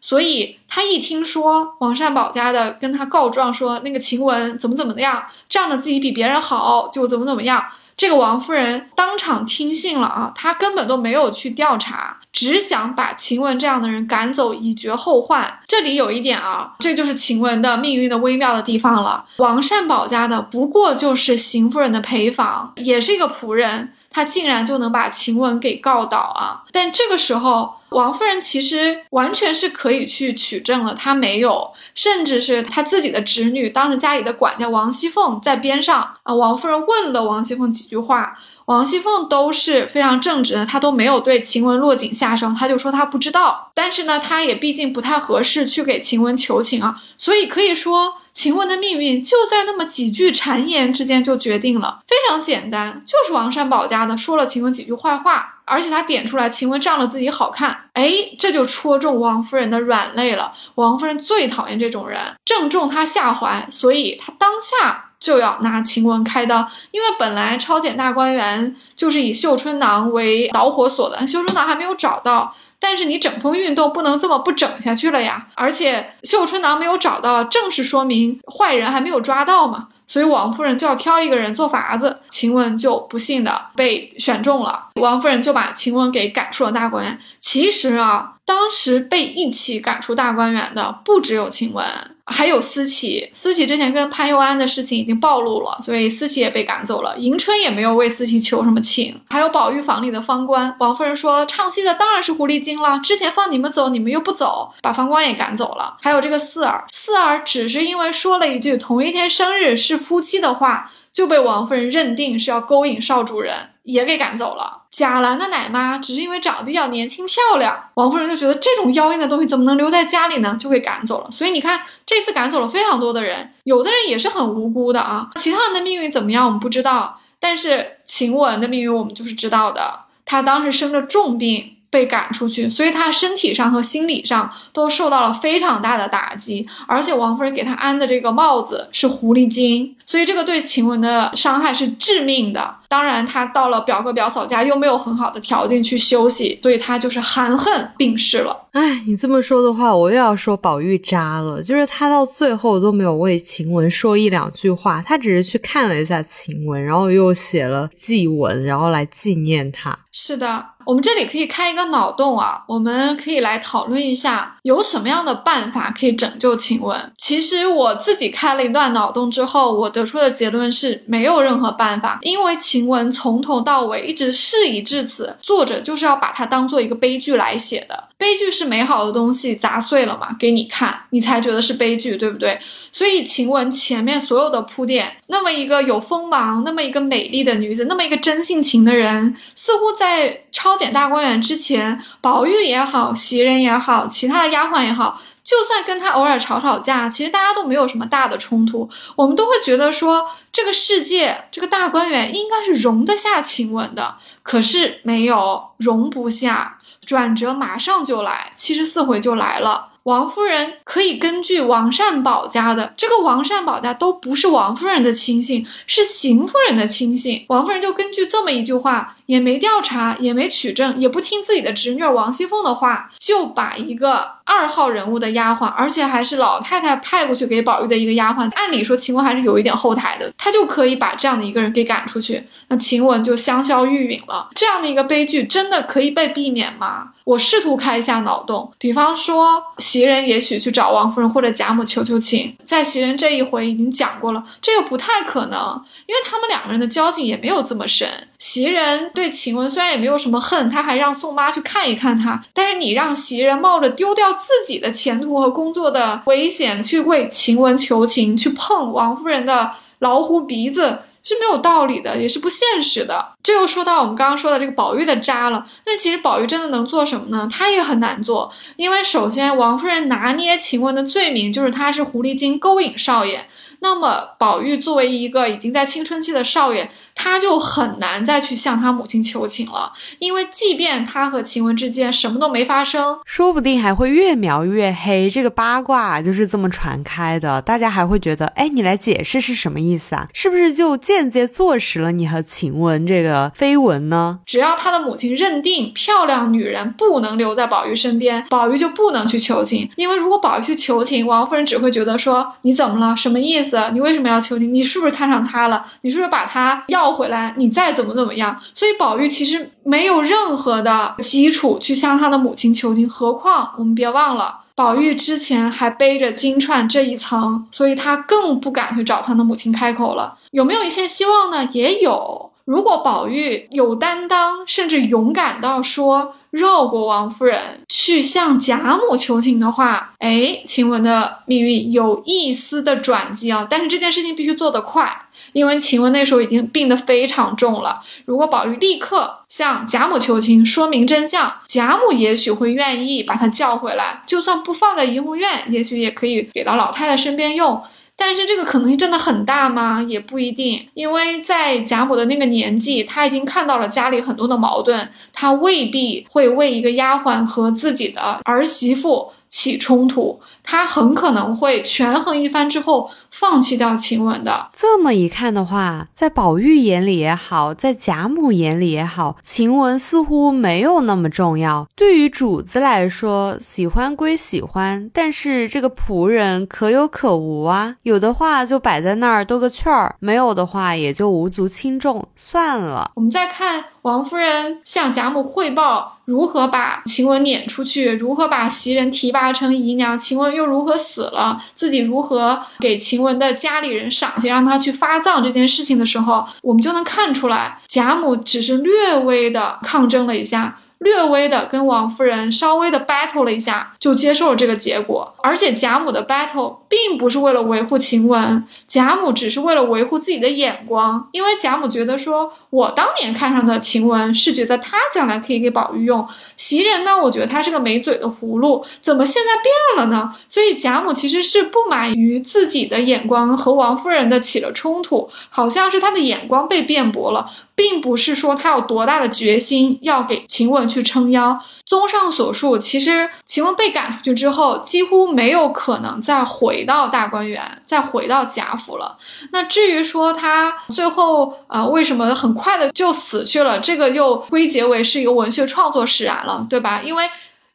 [0.00, 7.64] 所以她一听说王善保家的跟她告状说那个晴雯怎么怎么样，仗着自己比别人好就怎么怎么样。
[8.00, 15.58] 这个王夫人当场听信了啊，她根本都没有去调查，只想把晴雯这样的人赶走，以绝后患。
[15.68, 19.26] 这里有一点啊，这就是晴雯的命运的微妙的地方了。
[19.36, 23.92] 王善保家的不过就是邢夫人的陪房，也是一个仆人。
[24.10, 26.64] 他竟然就能把晴雯给告倒啊！
[26.72, 36.34] 但这个时候，王夫人其实完全是可以去取证了，她没有，甚至是她自己的侄女，当时家里的管家王熙凤在边上啊。
[36.34, 43.70] 王夫人问了王熙凤几句话，王熙凤都是非常正直的，她都没有对晴雯落井下石，她就说她不知道。
[43.74, 48.16] 但是呢，她也毕竟不太合适去给晴雯求情啊，所以可以说。
[48.32, 60.52] 晴雯的命运就在那么几句谗言之间就决定了，非常简单，就是王善保家的说了晴雯几句坏话，而且他点出来晴雯仗着自己好看，哎，这就戳中王夫人的软肋了。
[60.76, 66.66] 王夫人最讨厌这种人，正中她下怀，所以她当下就要拿晴雯开刀。
[66.92, 72.54] 因为本来抄检大观园就是以绣春囊为导火索的，绣春囊还没有找到。
[72.80, 75.46] 但是你整风运动不能这么不整下去了呀！
[75.54, 79.88] 而且绣春囊没有找到，正是说明坏人还没有抓到嘛。
[80.06, 84.88] 所以王夫人就要挑一个人做法子，晴雯就不幸的被选中了。
[84.94, 87.16] 王夫人就把晴雯给赶出了大观园。
[87.38, 91.84] 其实啊，当时被一起赶出大观园的不只有晴雯。
[92.26, 97.16] 还有思琪，思琪之前跟潘佑安的事情已经暴露了，所以思琪也被赶走了。
[97.16, 99.20] 迎春也没有为思琪求什么情。
[99.30, 102.98] 还有宝玉房里的方官，王夫人说唱戏的当然是狐狸精了。
[102.98, 105.96] 之前放你们走，你们又不走，把方官也赶走了。
[106.02, 114.82] 还有这个四儿，四儿只是因为说了一句同一天生日是夫妻的话，就被王夫人认定是要勾引少主人，也给赶走了。
[114.90, 120.56] 贾兰的奶妈只是因为长得比较年轻漂亮，王夫人就觉得这种妖艳的东西怎么能留在家里呢？
[120.58, 121.30] 就给赶走了。
[121.30, 125.28] 所以你看，这次赶走了非常多的人，有的人也是很无辜的啊。
[125.36, 130.00] 其他人的命运怎么样，我们不知道，但是晴雯的命运我们就是知道的。
[130.24, 131.76] 她当时生着重病。
[131.90, 142.76] 被赶出去，所以他身体上和心理上都受到了非常大的打击，而且王夫人给他安的这个帽子是狐狸精，所以这个对晴雯的伤害是致命的。
[142.88, 148.56] 当然，他到了表哥表嫂家又没有很好的条件去休息，所以他就是含恨病逝了。
[148.72, 159.96] 哎，你这么说的话，我又要说宝玉渣了，就是他到最后都没有为晴雯说一两句话，他只是去看了一下晴雯，然后又写了祭文，然后来纪念他。
[160.10, 167.12] 是的，我们这里可以开一个脑洞啊，我们可以来讨论一下，有什么样的办法可以拯救晴雯。
[167.16, 178.08] 其实我自己开了一段脑洞之后，我得出的结论是没有任何办法，因为晴雯从头到尾一直事已至此，作者就是要把它当做一个悲剧来写的。
[178.20, 182.60] 悲剧是美好的东西砸碎了嘛，给你看，你才觉得是悲剧，对不对？
[182.92, 206.76] 所以晴雯前面所有的铺垫，那么一个有锋芒，那么一个美丽的女子，那么一个真性情的人，似乎在抄检大观园之前，宝玉也好，袭人也好，其他的丫鬟也好，就算跟他偶尔吵吵架，其实大家都没有什么大的冲突，我们都会觉得说这个世界，这个大观园应该是容得下晴雯的，可是没有，容不下。
[207.10, 209.88] 转折马上就来，七十四回就来了。
[210.04, 217.44] 王夫人可以根据王善保家的这个王善保家都不是王夫人的亲信，是邢夫人的亲信。
[217.48, 219.16] 王夫人就根据这么一句话。
[219.26, 228.50] 也没调查，也没取证，也不听自己的侄女王熙凤的话，就把一个二号人物的丫鬟，而且还是老太太派过去给宝玉的一个丫鬟。
[228.56, 234.48] 按理说，晴雯还是有一点后台的，她就可以把这样的一个人给赶出去，那晴雯就香消玉殒了。
[234.56, 237.10] 这样的一个悲剧真的可以被避免吗？
[237.22, 248.08] 我试图开一下脑洞，比方说袭人也许去找王夫人或者贾母求求情，在袭人这一回已经讲过了，这个不太可能，因为他们两个人的交情也没有这么深。
[248.38, 252.42] 袭人对晴雯虽然也没有什么恨，他还让宋妈去看一看他。
[252.52, 263.34] 但是你让袭人冒着丢掉自己的前途和工作的危险去为晴雯求情，去碰王夫人的老虎鼻子是没有道理的，也是不现实的。
[263.42, 265.66] 这又说到我们刚刚说的这个宝玉的渣了。
[265.84, 267.46] 那其实宝玉真的能做什么呢？
[267.52, 273.46] 他也很难做，因为首先王夫人拿捏晴雯的罪名就是她是狐狸精勾引少爷。
[273.82, 276.90] 那么宝玉作为一个已经在青春期的少爷。
[277.14, 285.28] 他就很难再去向他母亲求情了，因为即便他和晴雯之间什么都没发生，说不定还会越描越黑。
[285.28, 290.26] 这个八卦就是这么传开的，大家还会觉得，哎，你来解释是什么意思啊？
[290.32, 294.38] 是不是就间接坐实了你和晴雯这个绯闻呢？
[294.46, 303.16] 只要他的母亲认定漂亮女人不能留在宝玉身边，宝玉就不能去求情，因为如果宝玉去求情，王夫人只会觉得说你怎么了？
[303.16, 303.90] 什么意思？
[303.92, 304.72] 你为什么要求情？
[304.72, 305.84] 你是不是看上他了？
[306.02, 306.99] 你是不是把他要？
[307.00, 313.08] 要回来，你再怎么怎么样，所以宝玉其实没有任何的基础去向他的母亲求情。
[313.08, 320.36] 何况我们别忘了，宝玉之前还背着金钏这一层，所以他更不敢去找他的母亲开口了。
[320.50, 321.68] 有没有一线希望呢？
[321.72, 322.50] 也有。
[322.66, 333.66] 如果宝玉有担当，甚至勇敢到说绕过王夫人去向贾母求情的话，哎，晴雯的命运有一丝的转机啊！
[333.68, 335.10] 但是这件事情必须做得快。
[335.52, 347.82] 因为晴雯那时候已经病得非常重了，如果宝玉立刻向贾母求情，说明真相，贾母也许会愿意把他叫回来，就算不放在怡红院，也许也可以给到老太太身边用。
[348.16, 350.04] 但是这个可能性真的很大吗？
[350.06, 360.38] 也不一定，因为在贾母的那个年纪，他已经看到了家里很多的矛盾，他未必会为一个丫鬟和自己的儿媳妇起冲突。
[360.62, 364.68] 他很可能会权衡一番之后放弃掉晴雯的。
[364.76, 371.86] 这么一看的话，在宝玉眼里也好，在贾母眼里也好，晴雯似乎没有那么重要。
[371.96, 377.96] 对于主子来说，喜欢归喜欢，但是这个仆人可有可无啊。
[378.02, 383.10] 有的话就摆在那儿兜个圈儿，没有的话也就无足轻重，算了。
[383.14, 390.70] 我们再看王夫人向贾母汇报如何把晴雯撵出去，如何把袭人提拔成姨娘，晴雯又。
[390.70, 391.60] 如何死了？
[391.74, 400.78] 自己如何给晴雯的家里人赏钱，让他去发葬这件事情的时候，我们就能看出来，贾母只是略微的抗争了一下。
[401.00, 405.34] 略微的跟王夫人稍微的 battle 了一下，就接受了这个结果。
[405.42, 411.28] 而且贾母的 battle 并不是为了维护晴雯，贾母只是为了维护自己的眼光。
[411.32, 420.34] 因为贾母觉得说，我当年看上的晴雯是觉得她将来可以给宝玉用，袭人呢，我觉得她是个没嘴的葫芦，怎么现在变了呢？
[420.50, 427.50] 所以贾母其实是不满于自己的眼光和王夫人的起了冲突，好像是她的眼光被辩驳了。
[427.80, 431.58] 并不是说他有多大的决心要给晴雯去撑腰。
[431.86, 439.16] 综上所述，其实晴雯被赶出去之后，几乎没有可能再回到大观园，再回到贾府了。
[439.50, 447.00] 那至于说他最后呃为什么很快的就死去了，这个又归结为是一个文学创作使然了，对吧？
[447.02, 447.24] 因为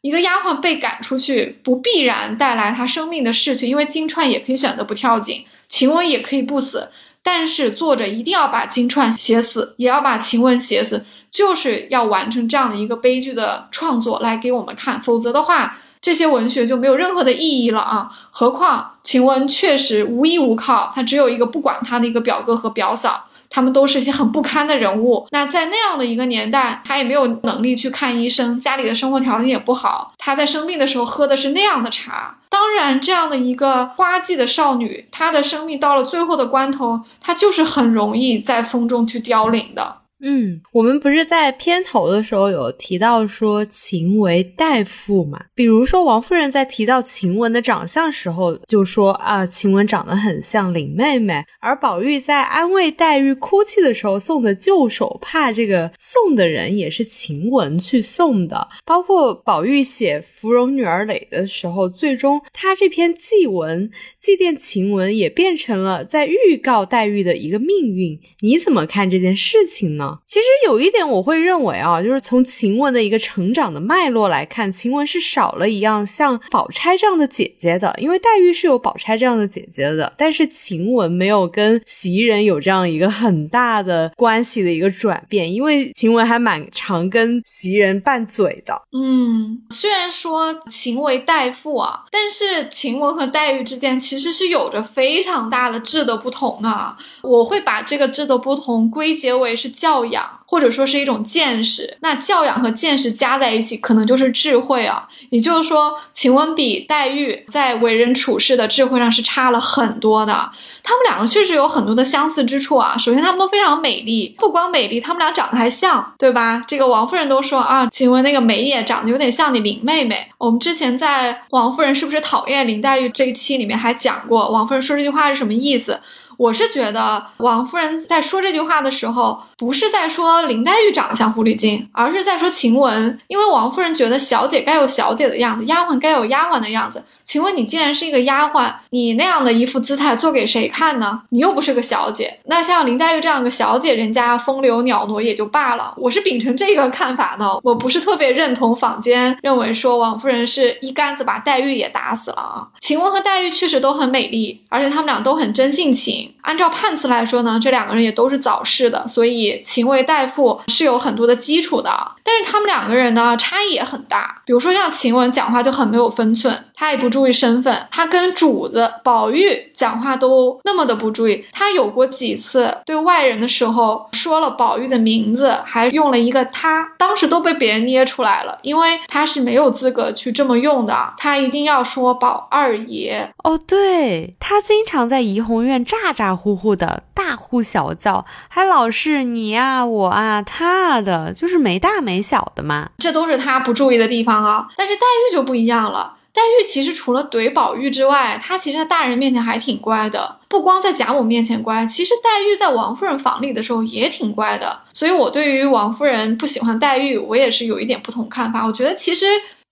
[0.01, 6.91] 一个丫鬟被赶出去，不必然带来她生命的逝去，因为金钏也可以选择不跳井，晴雯也可以不死。
[7.27, 18.11] 但是作者一定要把金钏写死，也要把晴雯写死，就是要完成这样的一个悲剧的创作来给我们看，否则的话，这些文学就没有任何的意义了啊！
[18.29, 23.26] 何况晴雯确实无依无靠，她只有一个不管她的一个表哥和表嫂。
[23.56, 25.26] 他们都是一些很不堪的人物。
[25.32, 30.12] 那在那样的一个年代，他也没有能力去看医生，家里的生活条件也不好。
[30.18, 32.36] 他在生病的时候喝的是那样的茶。
[32.49, 39.99] 当然，这样的一个花季的少女，她的生命到了最后的关头，她就是很容易在风中去凋零的。
[40.28, 45.39] 嗯，我们不是在片头的时候有提到说秦为代父嘛？
[45.53, 51.45] 比如说王夫人在提到晴雯的长相时候，就说啊，晴雯长得很像林妹妹。
[51.59, 58.67] 而宝玉在安慰黛玉哭泣的时候送的旧手帕，这个送的人也是晴雯去送的。
[58.84, 68.19] 包括宝玉写芙蓉女儿诔的时候，最终他这篇祭文祭奠晴雯也变成了在预告黛玉的一个命运。
[68.39, 70.14] 你怎么看这件事情呢？
[70.26, 88.82] 其实有一点我会认为啊，就是从晴雯的一个成长的脉络来看，晴雯是少了一样像宝钗这样的姐姐的，因为黛玉是有宝钗这样的姐姐的，但是晴雯没有跟袭人有这样一个很大的关系的一个转变，因为晴雯还蛮常跟袭人拌嘴的。
[88.93, 96.97] 嗯，虽然说晴为代父啊，但是晴雯和黛玉之间其实是有着非常大的质的不同啊。
[97.22, 100.05] 我会把这个质的不同归结为是教育。
[100.06, 105.08] 养，或者说是一种见识，那教养和见识加在一起，可能就是智慧啊。
[105.30, 110.49] 也就是说，晴雯比黛玉在为人处事的智慧上是差了很多的。
[110.84, 112.95] 他们两个确实有很多的相似之处啊。
[112.97, 116.64] 首先，他们都非常美丽，不光美丽，他们俩长得还像，对吧？
[116.68, 120.28] 这个王夫人都说啊，晴雯那个眉眼长得有点像你林妹妹。
[120.38, 125.99] 我们之前在王夫人是不是讨厌林黛玉这一期里面还讲过，王夫人说这句话是什么意思？
[126.38, 133.19] 我是觉得王夫人在说这句话的时候，不是在说林黛玉长得像狐狸精，而是在说晴雯。
[133.27, 137.03] 因为王夫人觉得小姐该有小姐的样子，丫鬟该有丫鬟的样子。
[137.23, 141.21] 请问你既然是一个丫鬟，你那样的一副姿态做给谁看呢？
[141.29, 142.39] 你又不是个小姐。
[142.45, 145.93] 那像林黛玉这样的小姐，人家风流袅娜也就罢了。
[145.97, 152.67] 我是秉承这个看法的，我不是特别认同坊间认为说王夫人是一竿子把黛玉也打死了啊。
[152.79, 156.24] 晴雯和黛玉确实都很美丽，而且他们俩都很真性情。
[156.41, 161.91] 按照判词来说呢，这两个人也都是早逝的，所以情为代父是有很多的基础的。
[162.23, 164.41] 但是他们两个人呢，差异也很大。
[164.45, 171.43] 比如说像晴雯讲话就很没有分寸，她也不注意身份，她跟主子宝玉讲话都那么的不注意。
[171.51, 183.32] 她有过几次对外人的时候说了宝玉的名字，还用了一个他，当时都被别人捏出来了，因为他是没有资格去这么用的，他一定要说宝二爷。
[183.43, 186.36] 哦，对他经常在怡红院诈咋。
[186.36, 192.89] 呼呼的大呼小叫，还老是你啊我啊他的，就是没大没小的嘛。
[192.97, 194.68] 这都是他不注意的地方啊。
[194.76, 200.38] 但是黛玉就不一样了，黛玉其实除了怼宝玉之外，她其实在大人面前还挺乖的。
[200.49, 204.78] 不光在贾母面前乖，其实黛玉在王夫人房里的时候也挺乖的。
[204.93, 208.66] 所以我对于王夫人不喜欢黛玉，我也是有一点不同看法。
[208.66, 209.26] 我觉得其实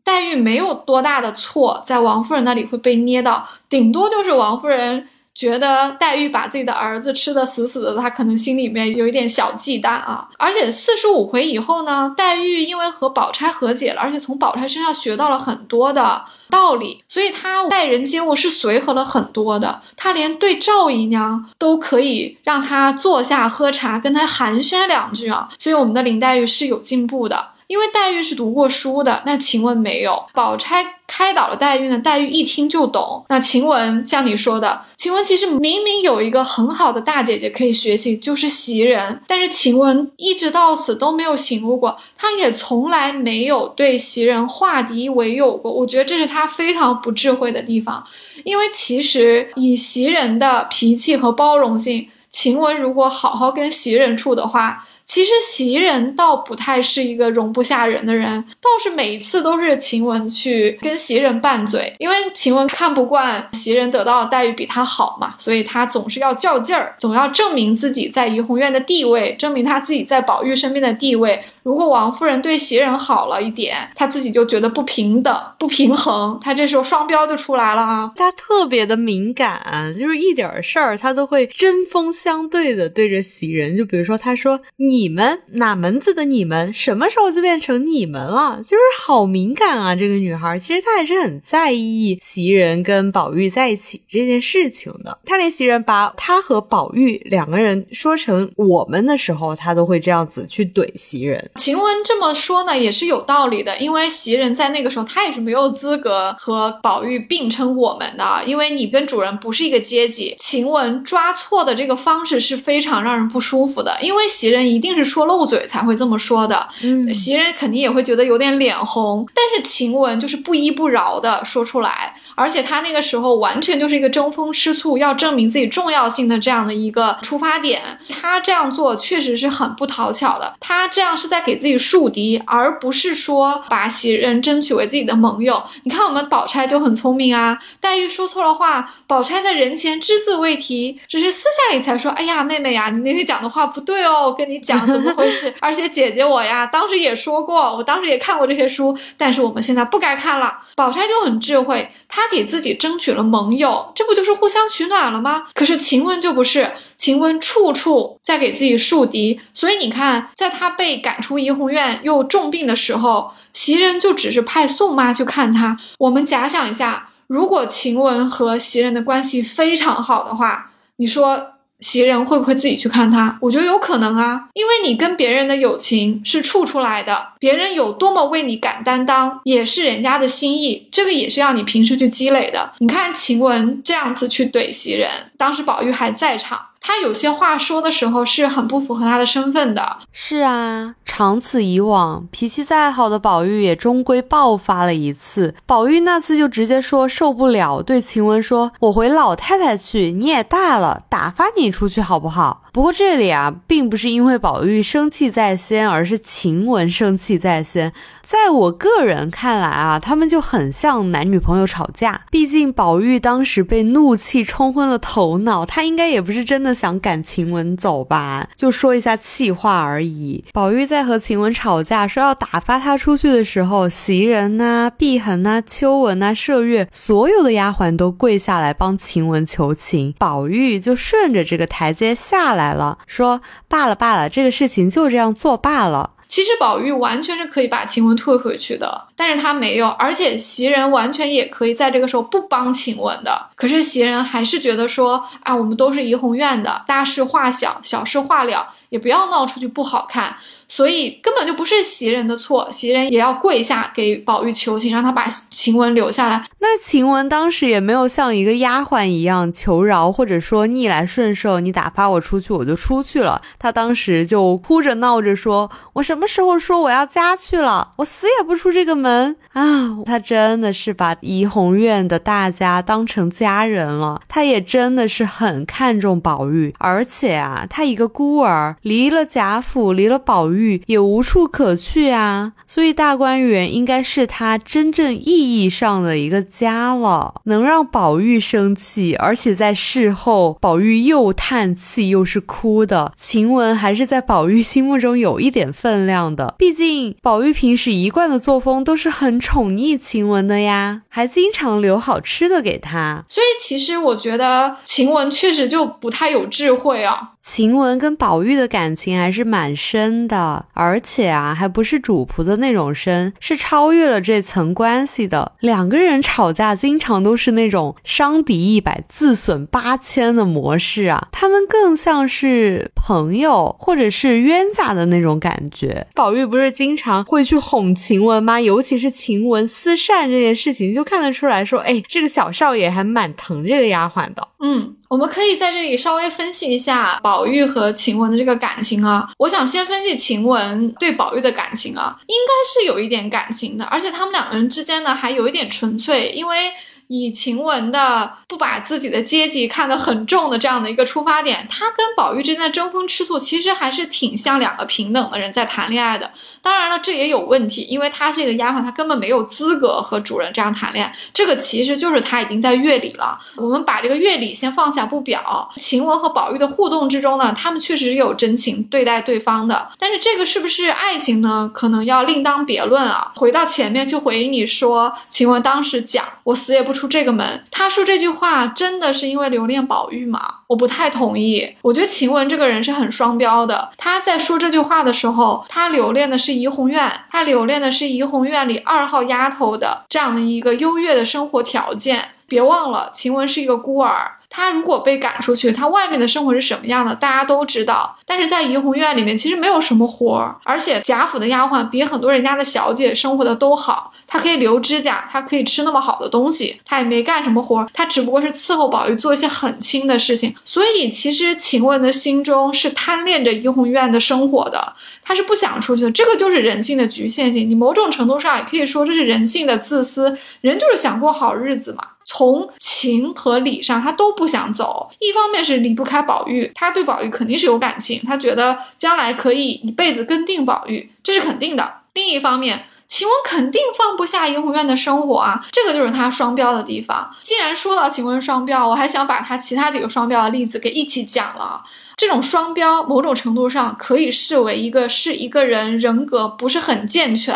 [0.03, 5.09] 黛玉没有多大的错，在王夫人那里会被捏到，顶多就是王夫人。
[5.35, 10.27] 觉得黛玉把自己的儿子吃的死死的，她可能心里面有一点小忌惮啊。
[10.37, 19.81] 而且四十五回以后呢，黛玉因为和宝钗和解了，而且从宝钗身上学到了很多的道理，所以她待人接物是随和了很多的。
[19.97, 25.49] 她连对赵姨娘都可以让她坐下喝茶，跟她寒暄两句啊。
[25.57, 27.52] 所以我们的林黛玉是有进步的。
[27.67, 30.25] 因为黛玉是读过书的，那晴雯没有。
[30.33, 33.25] 宝钗开导了黛玉呢，黛玉一听就懂。
[33.29, 45.71] 那晴雯像你说的，晴雯其实明明有一个很好的大姐姐可以学习，就是袭人，但是晴雯一直到死都没有醒悟过，她也从来没有对袭人化敌为友过。
[45.71, 48.03] 我觉得这是她非常不智慧的地方，
[48.43, 54.85] 因为其实以袭人的脾气和包容性，晴雯如果好好跟袭人处的话。
[55.05, 71.43] 其实袭人倒不太是一个容不下人的人，倒是每一次都是晴雯去跟袭人拌嘴，因为晴雯看不惯袭人得到的待遇比她好嘛，所以她总是要较劲儿，总要证明自己在怡红院的地位，证明她自己在宝玉身边的地位。
[71.63, 78.11] 如果王夫人对袭人好了一点，她自己就觉得不平等、不平衡，她这时候双标就出来了啊！
[78.15, 83.75] 她特别的敏感，就是一点事儿她都会针锋相对的对着袭人。
[83.77, 89.95] 就比如说，她说：“你们哪门子的你们，什么时候就变成你们了？”就是好敏感啊！
[89.95, 95.17] 这个女孩其实她还是很在意袭人跟宝玉在一起这件事情的。
[95.25, 101.51] 她连袭人把她和宝玉两个人说成我们的时候，她都会这样子去怼袭人。
[101.55, 110.35] 晴雯这么说呢，也是有道理的，因为袭人在那个时候，她也是没有资格和宝玉并称我们的，因为你跟主人不是一个阶级。
[110.39, 122.12] 晴雯抓错的这个方式是非常让人不舒服的，因为袭人一定是说漏嘴才会这么说的，嗯，袭人肯定也会觉得有点脸红，但是晴雯就是不依不饶的说出来。
[122.35, 127.99] 而且他那个时候完全就是一个争风吃醋，要证明自己重要性的这样的一个出发点。
[128.09, 130.53] 他这样做确实是很不讨巧的。
[130.59, 135.63] 他这样是在给自己树敌，而不是说把袭人争取为自己的盟友。
[135.83, 145.53] 你看我们宝钗就很聪明啊，黛玉说错了话，宝钗在人前只字未提，只是私下里才说：“哎呀，妹妹呀，你那天讲的话不对哦，我跟你讲怎么回事。
[145.61, 150.59] ”而且姐姐我呀，当时也说过，我当时也看过这些书，但是我们现在不该看了。
[150.75, 155.47] 宝钗就很智慧，她他给自己争取了盟友，这不就是互相取暖了吗？
[155.53, 165.77] 可是晴雯就不是，晴雯处处在给自己树敌，所以你看，在她被赶出怡红院又重病的时候，袭人就只是派宋妈去看她。
[165.97, 171.52] 我们假想一下，如果晴雯和袭人的关系非常好的话，你说？
[171.83, 173.37] 袭人会不会自己去看他？
[173.41, 182.71] 我觉得有可能啊，因为你跟别人的友情是处出来的，别人有多么为你敢担当，也是人家的心意，这个也是要你平时去积累的。
[182.77, 189.97] 你看晴雯这样子去怼袭人，当时宝玉还在场，他有些话说的时候是很不符合他的身份的。
[190.11, 190.95] 是啊。
[191.05, 195.53] 长此以往，脾气再好的宝玉也终归爆发了一次。
[195.67, 207.93] 宝玉那次就直接说受不了，对晴雯说：“我回老太太去，你也大了，打发你出去好不好？”不过这里啊，并不是因为宝玉生气在先，而是晴雯生气在先。
[208.23, 212.21] 在我个人看来啊，他们就很像男女朋友吵架。
[212.31, 220.45] 毕竟宝玉当时被怒气冲昏了头脑，他应该也不是真的想赶晴雯走吧，就说一下气话而已。
[220.53, 232.53] 宝玉在和晴雯吵架，说要打发她出去的时候，袭人呐、碧痕呐、秋纹呐、麝月，所有的丫鬟都跪下来帮晴雯求情，宝玉就顺着这个台阶下。
[232.53, 236.11] 来了，说罢了罢了，这个事情就这样作罢了。
[236.33, 243.49] 其实宝玉完全是可以把晴雯退回去的，但是他没有，而且袭人完全也可以在这个时候不帮晴雯的。
[243.55, 250.35] 可是袭人还是觉得说，啊，我们都是怡红院的，大事化小，小事化了，也不要闹出去不好看。
[250.65, 256.47] 所以根本就不是袭人的错，袭人也要跪下给宝玉求情，让他把晴雯留下来。
[256.59, 263.41] 那晴雯当时也没有像一个丫鬟一样求饶，或者说逆来顺受，你打发我出去我就出去了。
[263.59, 267.93] 她当时就哭着闹着说：“我什么时候说我要家去了？
[267.97, 280.81] 我死也不出这个门啊！”她真的是把怡红院的大家当成家人了，她也真的是很看重宝玉，而且啊，她一个孤儿，离了贾府，离了宝玉。
[280.87, 287.35] 也无处可去啊，所以大观园应该是他真正意义上的一个家了。
[287.45, 296.55] 能让宝玉生气，而且在事后宝玉又叹气又是哭的，晴雯还是在宝玉心目中有一点分量的。
[296.57, 303.23] 毕竟宝玉平时一贯的作风都是很宠溺晴雯的呀，还经常留好吃的给她。
[303.29, 307.29] 所以其实我觉得晴雯确实就不太有智慧啊。
[307.43, 315.51] 晴雯跟宝玉的感情还是蛮深的，而且啊，还不是主仆的那种深，是超越了这层关系的。
[315.59, 321.27] 两个人吵架，经常都是那种伤敌一百，自损八千的模式啊。
[321.33, 326.07] 他们更像是朋友或者是冤家的那种感觉。
[326.15, 328.61] 宝玉不是经常会去哄晴雯吗？
[328.61, 334.47] 尤其是晴雯思善这件事情，就看得出来说，哎，这个小少爷还蛮疼这个丫鬟的。
[334.61, 334.95] 嗯。
[335.13, 339.29] 我们可以在这里稍微分析一下宝玉和晴雯的这个感情啊。
[339.37, 346.71] 我想先分析晴雯对宝玉的感情啊，应该是有一点感情的，而且他们两个人之间呢还有一点纯粹，因为
[347.07, 356.31] 以晴雯的不把自己的阶级看得很重的这样的一个出发点，他跟宝玉之间的争风吃醋，其实还是挺像两个平等的人在谈恋爱的。
[356.61, 361.13] 当然了，这也有问题，因为她是一个丫鬟，她根本没有资格和主人这样谈恋爱。
[361.33, 363.37] 这个其实就是她已经在乐里了。
[363.57, 369.89] 我们把这个乐理先放下不表，晴雯和宝玉的互动之中呢，他们确实有真情对待对方的。
[369.97, 371.69] 但是这个是不是爱情呢？
[371.73, 373.31] 可能要另当别论啊。
[373.35, 380.39] 回到前面去回应你说，晴雯当时讲我死也不出这个门，他说这句话真的是因为留恋宝玉吗？
[380.67, 381.75] 我不太同意。
[381.81, 383.89] 我觉得晴雯这个人是很双标的。
[383.97, 386.53] 他在说这句话的时候，他留恋的是。
[386.53, 392.25] 怡红院，他留恋的是怡红院里二号丫头的这样的一个优越的生活条件。
[392.45, 394.33] 别忘了，晴雯是一个孤儿。
[394.55, 398.15] 他如果被赶出去，他外面的生活是什么样的，大家都知道。
[398.23, 404.13] 但是在怡红院里面，其实没有什么活儿，而且贾府的丫鬟比很多人家的小姐生活的都好。
[404.27, 410.55] 她可以留指甲，她可以吃那么好的东西，她也没干什么活儿，她只不过是伺候宝玉做一些很轻的事情。
[410.63, 414.93] 所以，其实晴雯的心中是贪恋着怡红院的生活的，
[415.23, 416.11] 她是不想出去的。
[416.11, 417.67] 这个就是人性的局限性。
[417.67, 422.03] 你某种程度上也可以说这是人性的自私，人就是想过好日子嘛。
[422.25, 425.09] 从情和理上，他都不想走。
[425.19, 432.01] 一方面是离不开宝玉，他对宝玉肯定是有感情，他觉得将来可以一辈子跟定宝玉，这是肯定的。
[432.13, 437.35] 另一方面，晴雯肯定放不下怡红院的生活啊，这个就是他双标的地方。
[437.41, 441.83] 既然说到晴雯双标，我还想把他其他几个双标的例子给一起讲了。
[442.15, 447.55] 这种双标，某种程度上可以视为一个是一个人人格不是很健全。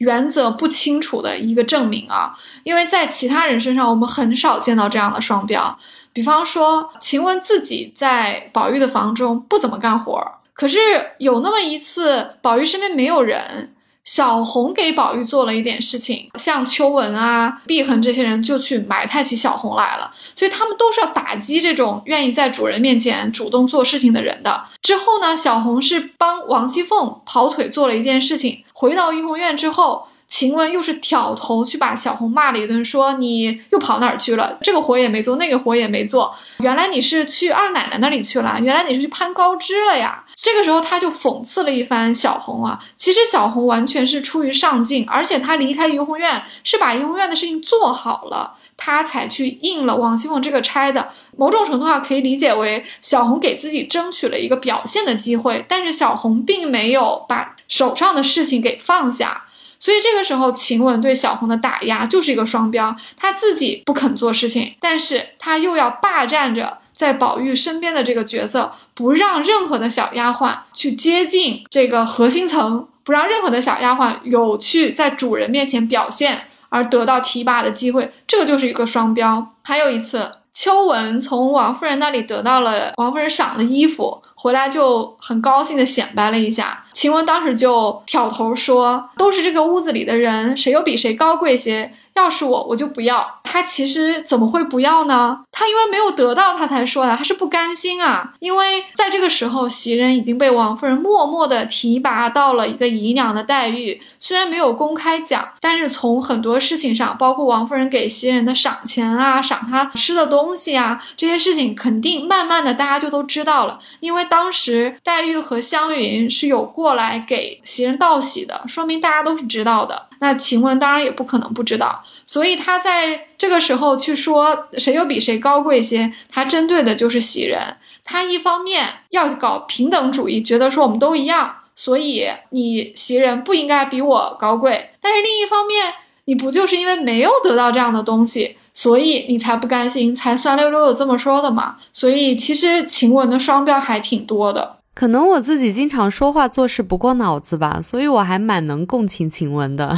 [0.00, 2.34] 原则不清楚的一个证明啊，
[2.64, 5.78] 因为在其他人身上，我们很少见到这样的双标。
[6.12, 10.18] 比方说，晴雯自己在宝玉的房中不怎么干活，
[10.54, 10.78] 可是
[11.18, 13.74] 有那么一次，宝玉身边没有人。
[14.04, 24.64] 小红给宝玉做了一点事情，像秋纹啊、碧痕这些人就去埋汰起小红来了，所以他们都是要打击这种愿意在主人面前主动做事情的人的。
[24.82, 30.06] 之后呢，小红是帮王熙凤跑腿做了一件事情，回到怡红院之后。
[30.30, 34.56] 晴雯又是挑头去把小红骂了一顿，说你又跑哪儿去了？
[34.62, 36.32] 这个活也没做，那个活也没做。
[36.60, 40.19] 原来你是去二奶奶那里去了，原来你是去攀高枝了呀。
[40.42, 42.80] 这个时候他就讽刺了一番小红啊。
[42.96, 51.10] 其实小红完全是出于上进，而且他离开怡红院是把怡红院的事情做好了，他才去应了王熙凤这个差的。
[51.36, 59.44] 某种程度上可以理解为小红给自己争取了一个表现的机会，但是小红并没有把手上的事情给放下。
[59.78, 79.54] 所以这个时候，晴雯对小红的打压就是一个双标，她自己不肯做事情，但是她又要霸占着在宝玉身边的这个角色，不让任何的小丫鬟去接近这个核心层，不让任何的小丫鬟有去在主人面前表现而得到提拔的机会，这个就是一个双标。
[79.62, 84.22] 还有一次，秋纹从王夫人那里得到了王夫人赏的衣服。
[84.34, 93.62] 回来就很高兴的显摆了一下，晴雯当时就挑头说：“都是这个屋子里的人，谁又比谁高贵些？”要是我，我就不要他。
[93.62, 95.38] 其实怎么会不要呢？
[95.52, 98.32] 他因为没有得到，他才说的，他是不甘心啊。
[98.40, 113.80] 因为在这个时候，袭人已经被王夫人默默的提拔到了一个姨娘的待遇，虽然没有公开讲，但是从很多事情上，包括王夫人给袭人的赏钱啊，赏她吃的东西啊，这些事情肯定慢慢的大家就都知道了。
[114.00, 120.08] 因为当时黛玉和湘云是有过来给袭人道喜的，说明大家都是知道的。
[120.20, 127.78] 那晴雯当然也不可能不知道，所以他在这个时候去说谁又比谁高贵些，他针对的就是袭人。
[128.04, 134.90] 他一方面要搞平等主义，觉得说我们都一样，所以你袭人不应该比我高贵。
[135.00, 135.94] 但是另一方面，
[136.26, 141.76] 你不就是因为没有得到这样的东西，所以你才不甘心，才酸溜溜的这么说的嘛？
[141.94, 144.76] 所以其实晴雯的双标还挺多的。
[144.94, 149.96] 可能我自己经常说话做事不过脑子吧，所以我还蛮能共情晴雯的。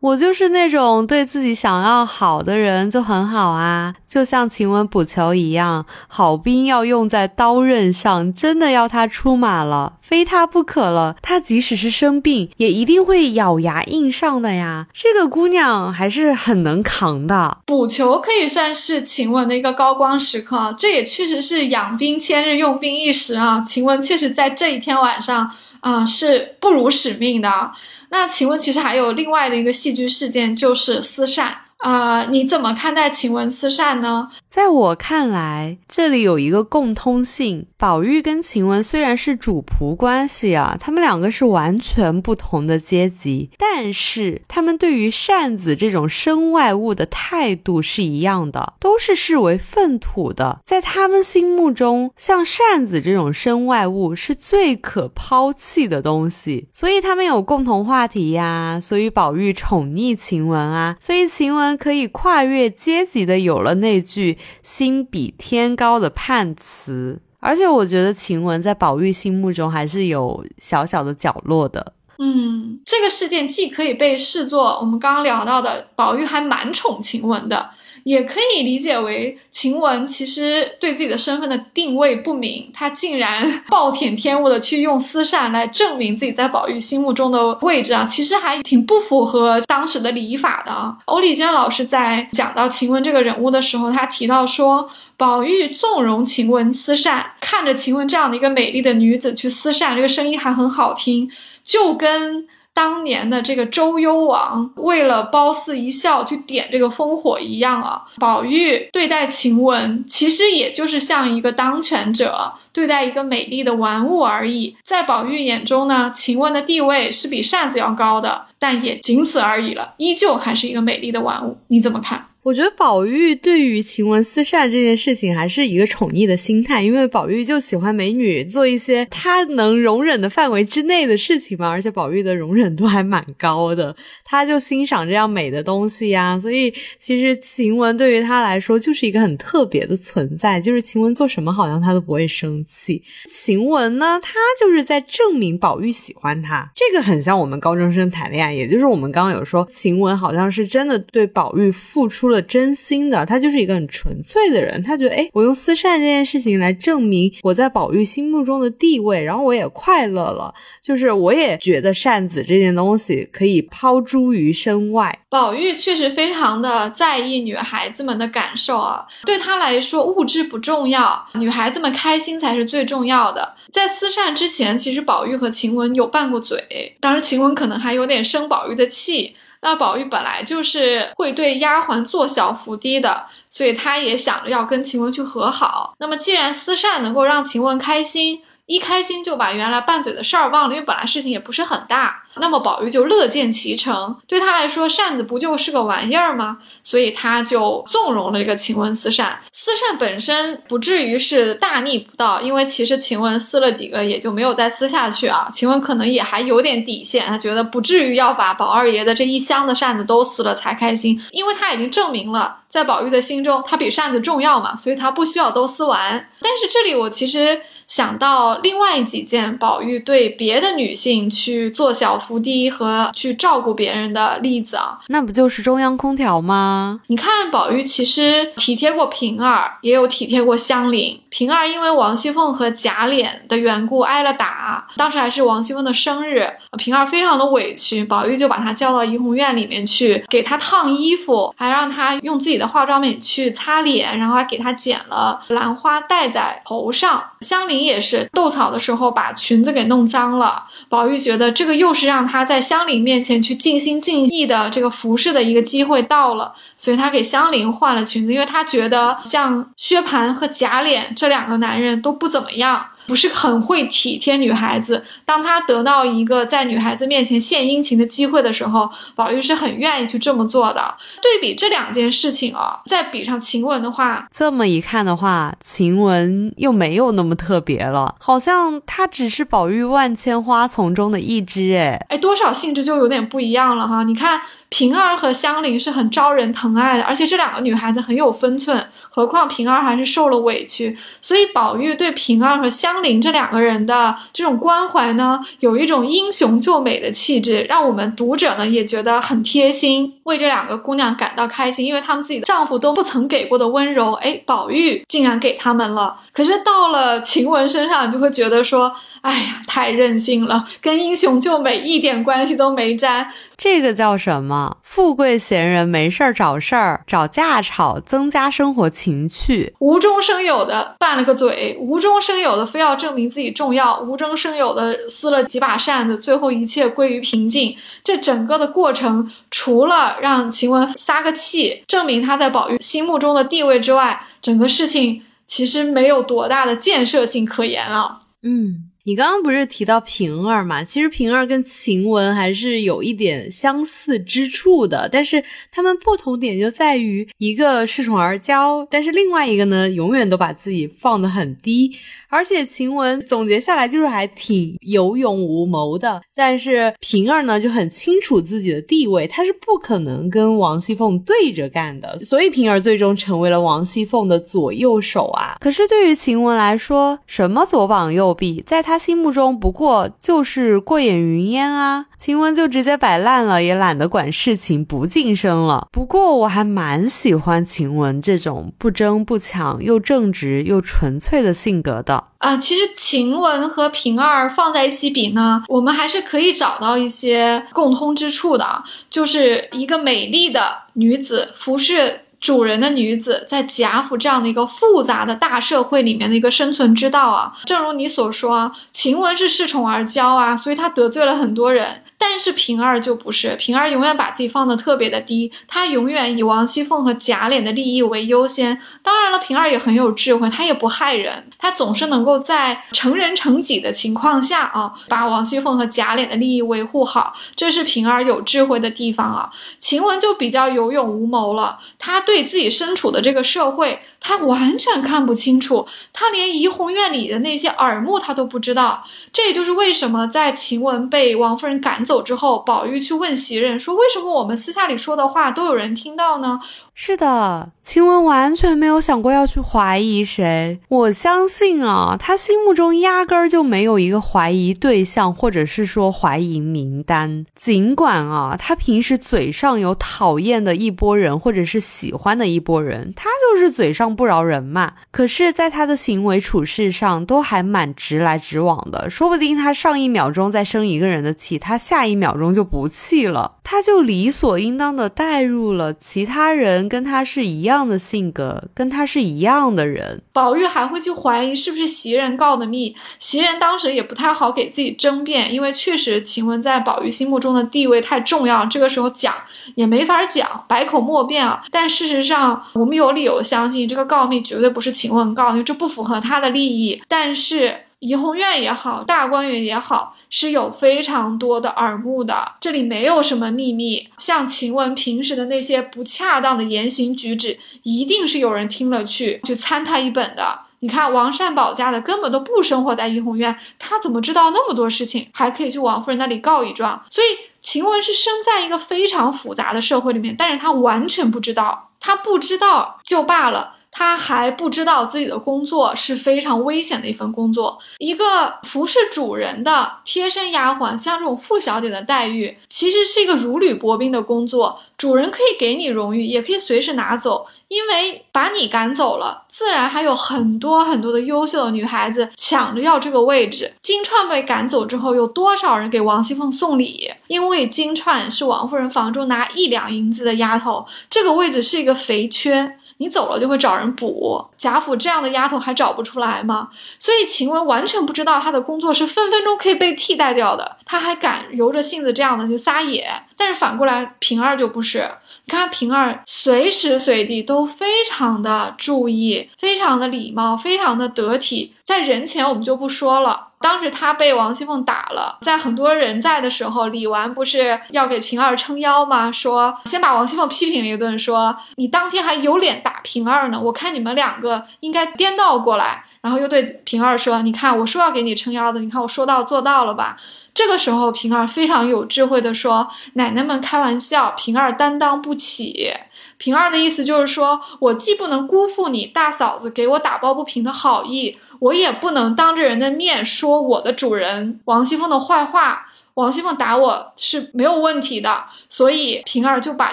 [0.00, 11.16] 我就是那种对自己想要好的人就很好啊，就像晴雯补球一样，好兵要用在刀刃上，真的要他出马了，非他不可了。
[11.20, 14.86] 他即使是生病，也一定会咬牙硬上的呀。
[14.94, 17.58] 这个姑娘还是很能扛的。
[17.66, 23.64] 补球可以算是晴雯的一个高光时刻，这也确实是养兵千日，用兵一时啊。
[23.66, 27.72] 晴雯确实在这一天晚上啊，是不辱使命的。
[28.10, 32.24] 那请问，其实还有另外的一个戏剧事件，就是私善啊？
[32.24, 34.28] 你怎么看待晴雯私善呢？
[34.48, 50.58] 在我看来，这里有一个共通性，宝玉跟晴雯虽然是主仆关系啊，他们两个是完全不同的阶级，但是他们对于扇子这种身外物的态度是一样的，都是视为粪土的。
[50.64, 58.80] 在他们心目中，像扇子这种身外物是最可抛弃的东西，所以他们有共同话题呀。
[58.82, 67.22] 所以宝玉宠溺晴雯啊，所以晴雯可以跨越阶级的有了那句“心比天高”的判词。
[67.40, 71.92] 而且我觉得晴雯在宝玉心目中还是有小小的角落的。
[72.18, 77.70] 嗯，这个事件既可以被视作我们刚刚聊到的宝玉还蛮宠晴雯的，
[78.04, 90.96] 也可以理解为晴雯其实对自己的身份的定位不明，她竟然暴殄天物的去用丝扇来证明自己在宝玉心目中的位置啊，其实还挺不符合当时的礼法的啊。
[91.06, 94.88] 欧丽娟老师在讲到晴雯这个人物的时候，她提到说。
[95.18, 101.28] 宝玉纵容晴雯丝扇，看着晴雯这样的一个美丽的女子去丝扇，这个声音还很好听，
[101.64, 102.46] 就跟
[102.78, 108.04] 当年的这个周幽王为了褒姒一笑去点这个烽火一样啊。
[108.18, 114.76] 宝玉对待晴雯，其实也就是像一个当权者对待一个美丽的玩物而已。
[114.84, 121.58] 在宝玉眼中呢，晴雯的地位是比扇子要高的，但也仅此而已了，依旧还是一个美丽的玩物。
[121.66, 122.27] 你怎么看？
[122.48, 133.94] 我觉得宝玉对于晴雯撕扇这件事情还是一个宠溺的心态，因为宝玉就喜欢美女做一些他能容忍的范围之内的事情嘛，而且宝玉的容忍度还蛮高的，
[134.24, 143.02] 他就欣赏这样美的东西呀，所以其实晴雯对于他来说就是一个很特别的存在，就是晴雯做什么好像他都不会生气。
[143.28, 152.37] 晴雯呢，他就是在证明宝玉喜欢他，这个很像我们高中生谈恋爱，也就是我们刚刚有说晴雯好像是真的对宝玉付出了。
[152.42, 154.82] 真心的，他就是一个很纯粹的人。
[154.82, 160.52] 他觉得，哎，我用私善这件事情来证明我在宝玉心目中的地位，然后我也快乐了。
[160.82, 165.18] 就是我也觉得扇子这件东西可以抛诸于身外。
[165.28, 173.54] 宝玉确实非常的在意女孩子们的感受啊，对他来说物质不重要，女孩子们开心才是最重要的。
[173.70, 179.36] 在私善之前，其实宝玉和晴雯有拌过嘴，当时晴雯可能还有点生宝玉的气。
[179.60, 185.94] 那宝玉本来就是会对丫鬟做小伏低的，所以他也想着要跟晴雯去和好。
[185.98, 188.42] 那么既然思善能够让晴雯开心。
[188.68, 192.22] 一开心就把原来拌嘴的事儿忘了，因为本来事情也不是很大。
[192.40, 196.58] 那么宝玉就乐见其成，对他来说扇子不就是个玩意儿吗？
[196.84, 199.40] 所以他就纵容了这个晴雯撕扇。
[199.52, 205.50] 撕扇本身不至于是大逆不道，因为其实晴雯撕了几个也就没有再撕下去啊。
[205.52, 216.28] 晴雯可能也还有点底线，他觉得不至于要把宝二爷的这一箱的扇子都撕了才开心，因为他已经证明了在宝玉的心中他比扇子重要嘛，所以他不需要都撕完。
[216.40, 217.60] 但是这里我其实。
[217.88, 227.00] 想到另外几件宝玉对别的女性去做小伏低和去照顾别人的例子啊，那不就是中央空调吗？
[227.06, 231.18] 你看，宝玉其实体贴过平儿，也有体贴过香菱。
[231.30, 247.22] 平儿因为王熙凤和贾琏的缘故挨了打，当时还是王熙凤的生日，平儿非常的委屈，宝玉就把她叫到怡红院里面去，给她烫衣服，还让她用自己的化妆品去擦脸，然后还给她剪了兰花戴在头上。
[247.40, 256.54] 香菱也是斗草的时候把裙子给弄脏了，宝玉觉得这个又是让他在香菱面前去尽心尽意的这个服侍的一个机会到了。
[256.76, 265.04] 所以他给香菱换了裙子，因为他觉得像薛蟠和贾琏这两个男人都不怎么样，不是很会体贴女孩子。
[265.24, 270.94] 当他得到一个在女孩子面前献殷勤的机会的时候，宝玉是很愿意去这么做的。
[271.22, 281.74] 对比这两件事情啊，再比上晴雯的话，这么一看的话，晴雯又没有那么特别了，好像她只是宝玉万千花丛中的一枝。
[281.74, 284.04] 哎哎，多少性质就有点不一样了哈。
[284.04, 284.42] 你看。
[284.70, 288.88] 平儿和香菱是很招人疼爱的，而且这两个女孩子很有分寸。
[289.10, 306.20] 何况平儿还是受了委屈，所以宝玉对平儿和香菱这两个人的这种关怀呢，有一种英雄救美的气质，让我们读者呢也觉得很贴心，为这两个姑娘感到开心，因为她们自己的丈夫都不曾给过的温柔，哎，宝玉竟然给他们了。
[306.32, 308.94] 可是到了晴雯身上，你就会觉得说。
[309.22, 313.30] 哎呀，太任性了，跟英雄救美一点关系都没沾。
[313.56, 314.76] 这个叫什么？
[314.82, 319.74] 富贵闲人没事儿找事儿，找架吵，增加生活情趣。
[319.80, 327.76] 无中生有的拌了个嘴，无中生有的非要证明自己重要，无中生有的撕了几把扇子，最后一切归于平静。
[328.04, 335.22] 这整个的过程，除了让晴雯撒个气，证明她在宝玉心目中的地位之外，整个事情。
[335.48, 338.20] 其实没有多大的建设性可言啊。
[338.42, 338.87] 嗯。
[339.08, 340.84] 你刚刚不是提到平儿嘛？
[340.84, 345.42] 其实平儿跟晴雯还是有一点相似之处的，但是
[345.72, 351.96] 他们不同点就在于一个恃宠而骄，但是另外一个呢，永远都把自己放得很低。
[352.30, 365.56] 而且晴雯总结下来就是还挺有勇无谋的，但是平儿呢就很清楚自己的地位，她是不可能跟王熙凤对着干的，所以平儿最终成为了王熙凤的左右手啊。
[365.58, 372.06] 可是对于晴雯来说，什么左膀右臂，在她心目中不过就是过眼云烟啊。
[372.18, 375.86] 晴雯就直接摆烂了，也懒得管事情，不晋升了。
[375.92, 382.24] 不过我还蛮喜欢晴雯这种不争不抢又正直又纯粹的性格的。
[382.38, 392.20] 啊，其实晴雯和平儿放在一起比呢，我们还是可以找到一些共通之处的，就是一个美丽的女子服侍。
[392.40, 402.02] 主人的女子在贾府这样的一个复杂的大社会里面的一个生存之道啊，正如你所说啊，晴雯是恃宠而骄啊，所以她得罪了很多人。
[402.20, 408.80] 但是平儿就不是，平儿永远把自己放得特别的低，她永远以王熙凤和贾琏的利益为优先。
[409.02, 419.50] 当然了，平儿也很有智慧，她也不害人，她总是能够在成人成己的情况下啊，把王熙凤和贾琏的利益维护好，这是平儿有智慧的地方啊。
[419.78, 424.00] 晴雯就比较有勇无谋了，她对自己身处的这个社会。
[424.20, 429.04] 她完全看不清楚，她连怡红院里的那些耳目她都不知道。
[429.32, 436.58] 这也就是为什么在晴雯被王夫人赶走之后，宝玉去问袭人说：“为什么我们私下里说的话都有人听到呢？”
[437.00, 440.80] 是的，晴雯完全没有想过要去怀疑谁。
[440.88, 447.46] 我相信啊，她心目中压根儿就没有一个怀疑对象，或者是说怀疑名单。
[447.54, 454.94] 尽管啊，她平时嘴上有讨厌的一波人，或者是喜欢的一波人，她就是嘴上不饶人嘛。
[455.12, 459.08] 可是，在她的行为处事上，都还蛮直来直往的。
[459.08, 466.87] 说不定她上一秒钟在生一个人的气，她下一秒钟就不气了，她就理所应当的带入了其他人。
[466.88, 472.96] 跟他是一样的性格，跟他是一样的人，宝玉还会去怀疑是不是袭人告的密。
[473.18, 479.34] 袭人当时也不太好给自己争辩，因为确实晴雯在宝玉心目中的地位太重要，这个时候讲
[479.74, 481.62] 也没法讲，百口莫辩啊。
[481.70, 487.02] 但事实上，我们有理由相信这个告密绝对不是晴雯告，因为这不符合他的利益。
[487.08, 490.14] 但是怡红院也好，大观园也好。
[490.30, 494.08] 是有非常多的耳目的，这里没有什么秘密。
[494.18, 500.60] 像晴雯平时的那些不恰当的言行举止，一定是有人听了去去参他一本的。
[500.80, 507.04] 你看王善保家的根本都不生活在怡红院，他怎么知道那么多事情，还可以去王夫人那里告一状？
[507.10, 507.26] 所以
[507.62, 513.77] 晴雯是生在一个非常复杂的社会里面，但是她完全不知道，她不知道就罢了。
[513.98, 517.76] 他还不知道自己的工作是非常危险的一份工作。
[517.98, 524.78] 一个服侍主人的贴身丫鬟，像这种傅小姐的待遇，其实是一个如履薄冰的工作。
[524.96, 533.72] 主人可以给你荣誉，也可以随时拿走，因为把你赶走了，自然还有很多很多的优秀的女孩子抢着要这个位置。
[533.82, 537.12] 金钏被赶走之后，有多少人给王熙凤送礼？
[537.26, 542.77] 因为金钏是王夫人房中拿一两银子的丫头，这个位置是一个肥缺。
[542.98, 546.68] 你走了就会找人补，贾府这样的丫头还找不出来吗？
[546.98, 553.08] 所以晴雯完全不知道她的工作是分分钟可以被替代掉的，她还敢由着性子这样的去撒野。
[553.38, 555.08] 但是反过来平儿就不是，
[555.44, 563.46] 你看平儿随时随地都非常的注意，非常的礼貌，非常的得体，在人前我们就不说了。
[563.60, 569.32] 当时他被王熙凤打了，在很多人在的时候，李纨不是要给平儿撑腰吗？
[569.32, 573.60] 说先把王熙凤批评了一顿，说你当天还有脸打平儿呢？
[573.60, 576.04] 我看你们两个应该颠倒过来。
[576.28, 580.18] 然后又对平儿说：“你看我说要给你撑腰的，你看我说到做到了吧？”
[580.52, 585.90] 这个时候平儿非常有智慧的说：“奶奶们开玩笑，平儿担当不起。”
[586.36, 591.38] 平儿的意思就是说，我既不能辜负你大嫂子给我打抱不平的好意。
[591.60, 595.87] 我也不能当着人的面说我的主人王熙凤的坏话。
[596.18, 599.92] 王熙凤打我是没有问题的，所以平儿就把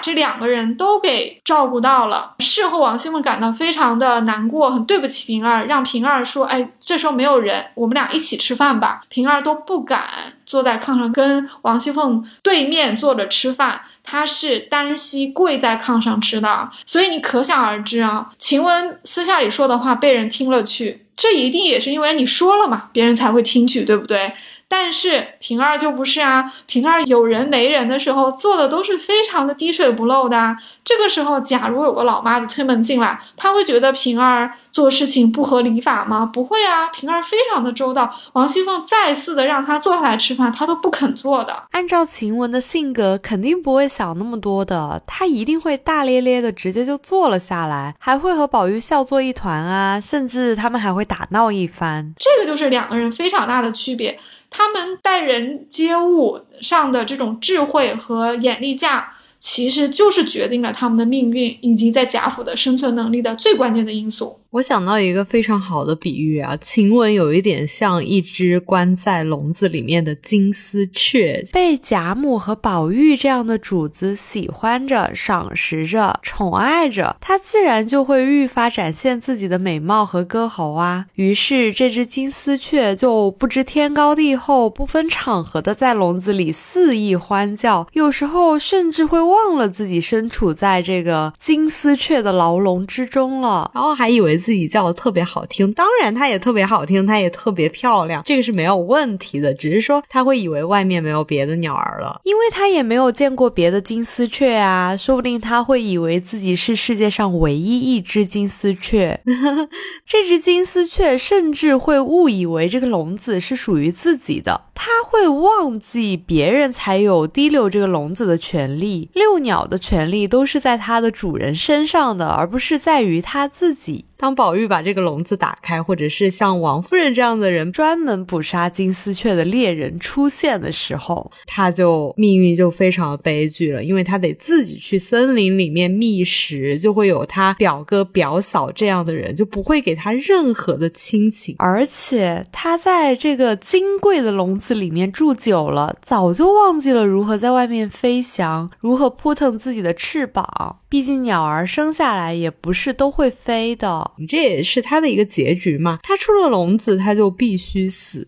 [0.00, 2.34] 这两个人都给照顾到了。
[2.40, 10.02] 事后王熙凤感到非常的难过，很对不起平儿，让平儿说：“哎，这时候没有人，我们俩一起吃饭吧。”平儿都不敢
[10.44, 16.68] 坐在炕上跟王熙凤对面坐着吃饭，她是单膝跪在炕上吃的。
[16.84, 21.06] 所以你可想而知啊，晴雯私下里说的话被人听了去。
[21.16, 24.32] 这一定也是因为你说了嘛，别人才会听取，对不对？
[24.68, 30.56] 但是平儿就不是啊，平儿有人没人的时候做的都是非常的滴水不漏的。
[30.84, 36.26] 这个时候，假如有个老妈子推门进来，他会觉得平儿做事情不合礼法吗？
[36.26, 38.12] 不会啊，平儿非常的周到。
[38.32, 41.64] 王熙凤再次的让她坐下来吃饭，她都不肯坐的。
[41.70, 52.14] 按照晴雯的性格，肯定不会想那么多的，她一定会大咧咧的直接就坐了下来，还会和宝玉笑作一团啊，甚至他们还会打闹一番。
[52.18, 54.18] 这个就是两个人非常大的区别。
[54.58, 64.40] 他们待人接物上的这种智慧和眼力价，其实就是决定了他们的命运以及在贾府的生存能力的最关键的因素。
[64.52, 81.06] 我想到一个非常好的比喻啊，晴雯有一点像一只关在笼子里面的金丝雀，被贾母和宝玉这样的主子喜欢着、赏识着、宠爱着，她自然就会愈发展现自己的美貌和歌喉啊。
[81.16, 94.35] 于是这只金丝雀就不知天高地厚、不分场合的在笼子里肆意欢叫，有时候甚至会忘了自己身处在这个金丝雀的牢笼之中了，然后还以为。
[94.36, 99.54] 自己叫的特别好听，当然它也特别好听，它也特别漂亮，这个是没有问题的。
[99.54, 109.20] 只是说他会以为外面没有别的鸟儿了，因为他也没有见过别的金丝雀啊，说不定他会以为自己是世界上唯一一只金丝雀。
[110.06, 124.04] 这只金丝雀甚至会误以为这个笼子是属于自己的，它会忘记别人才有提溜这个笼子的权利，遛鸟的权利都是在它的主人身上的，而不是在于它自己。
[124.18, 150.78] 当宝玉把这个笼子打开，或者是像王夫人这样的人专门捕杀金丝雀的猎人出现的时候，他就命运就非常的悲剧了，因为他得自己去森林里面觅食，就会有他表哥表嫂这样的人，就不会给他任何的亲情，而且他在这个金贵的笼子里面住久了，早就忘记了如何在外面飞翔，如何扑腾自己的翅膀。
[150.88, 155.98] 毕竟鸟儿生下来也不是都会飞的，这也是它的一个结局嘛。
[156.02, 158.26] 它出了笼子，它就必须死。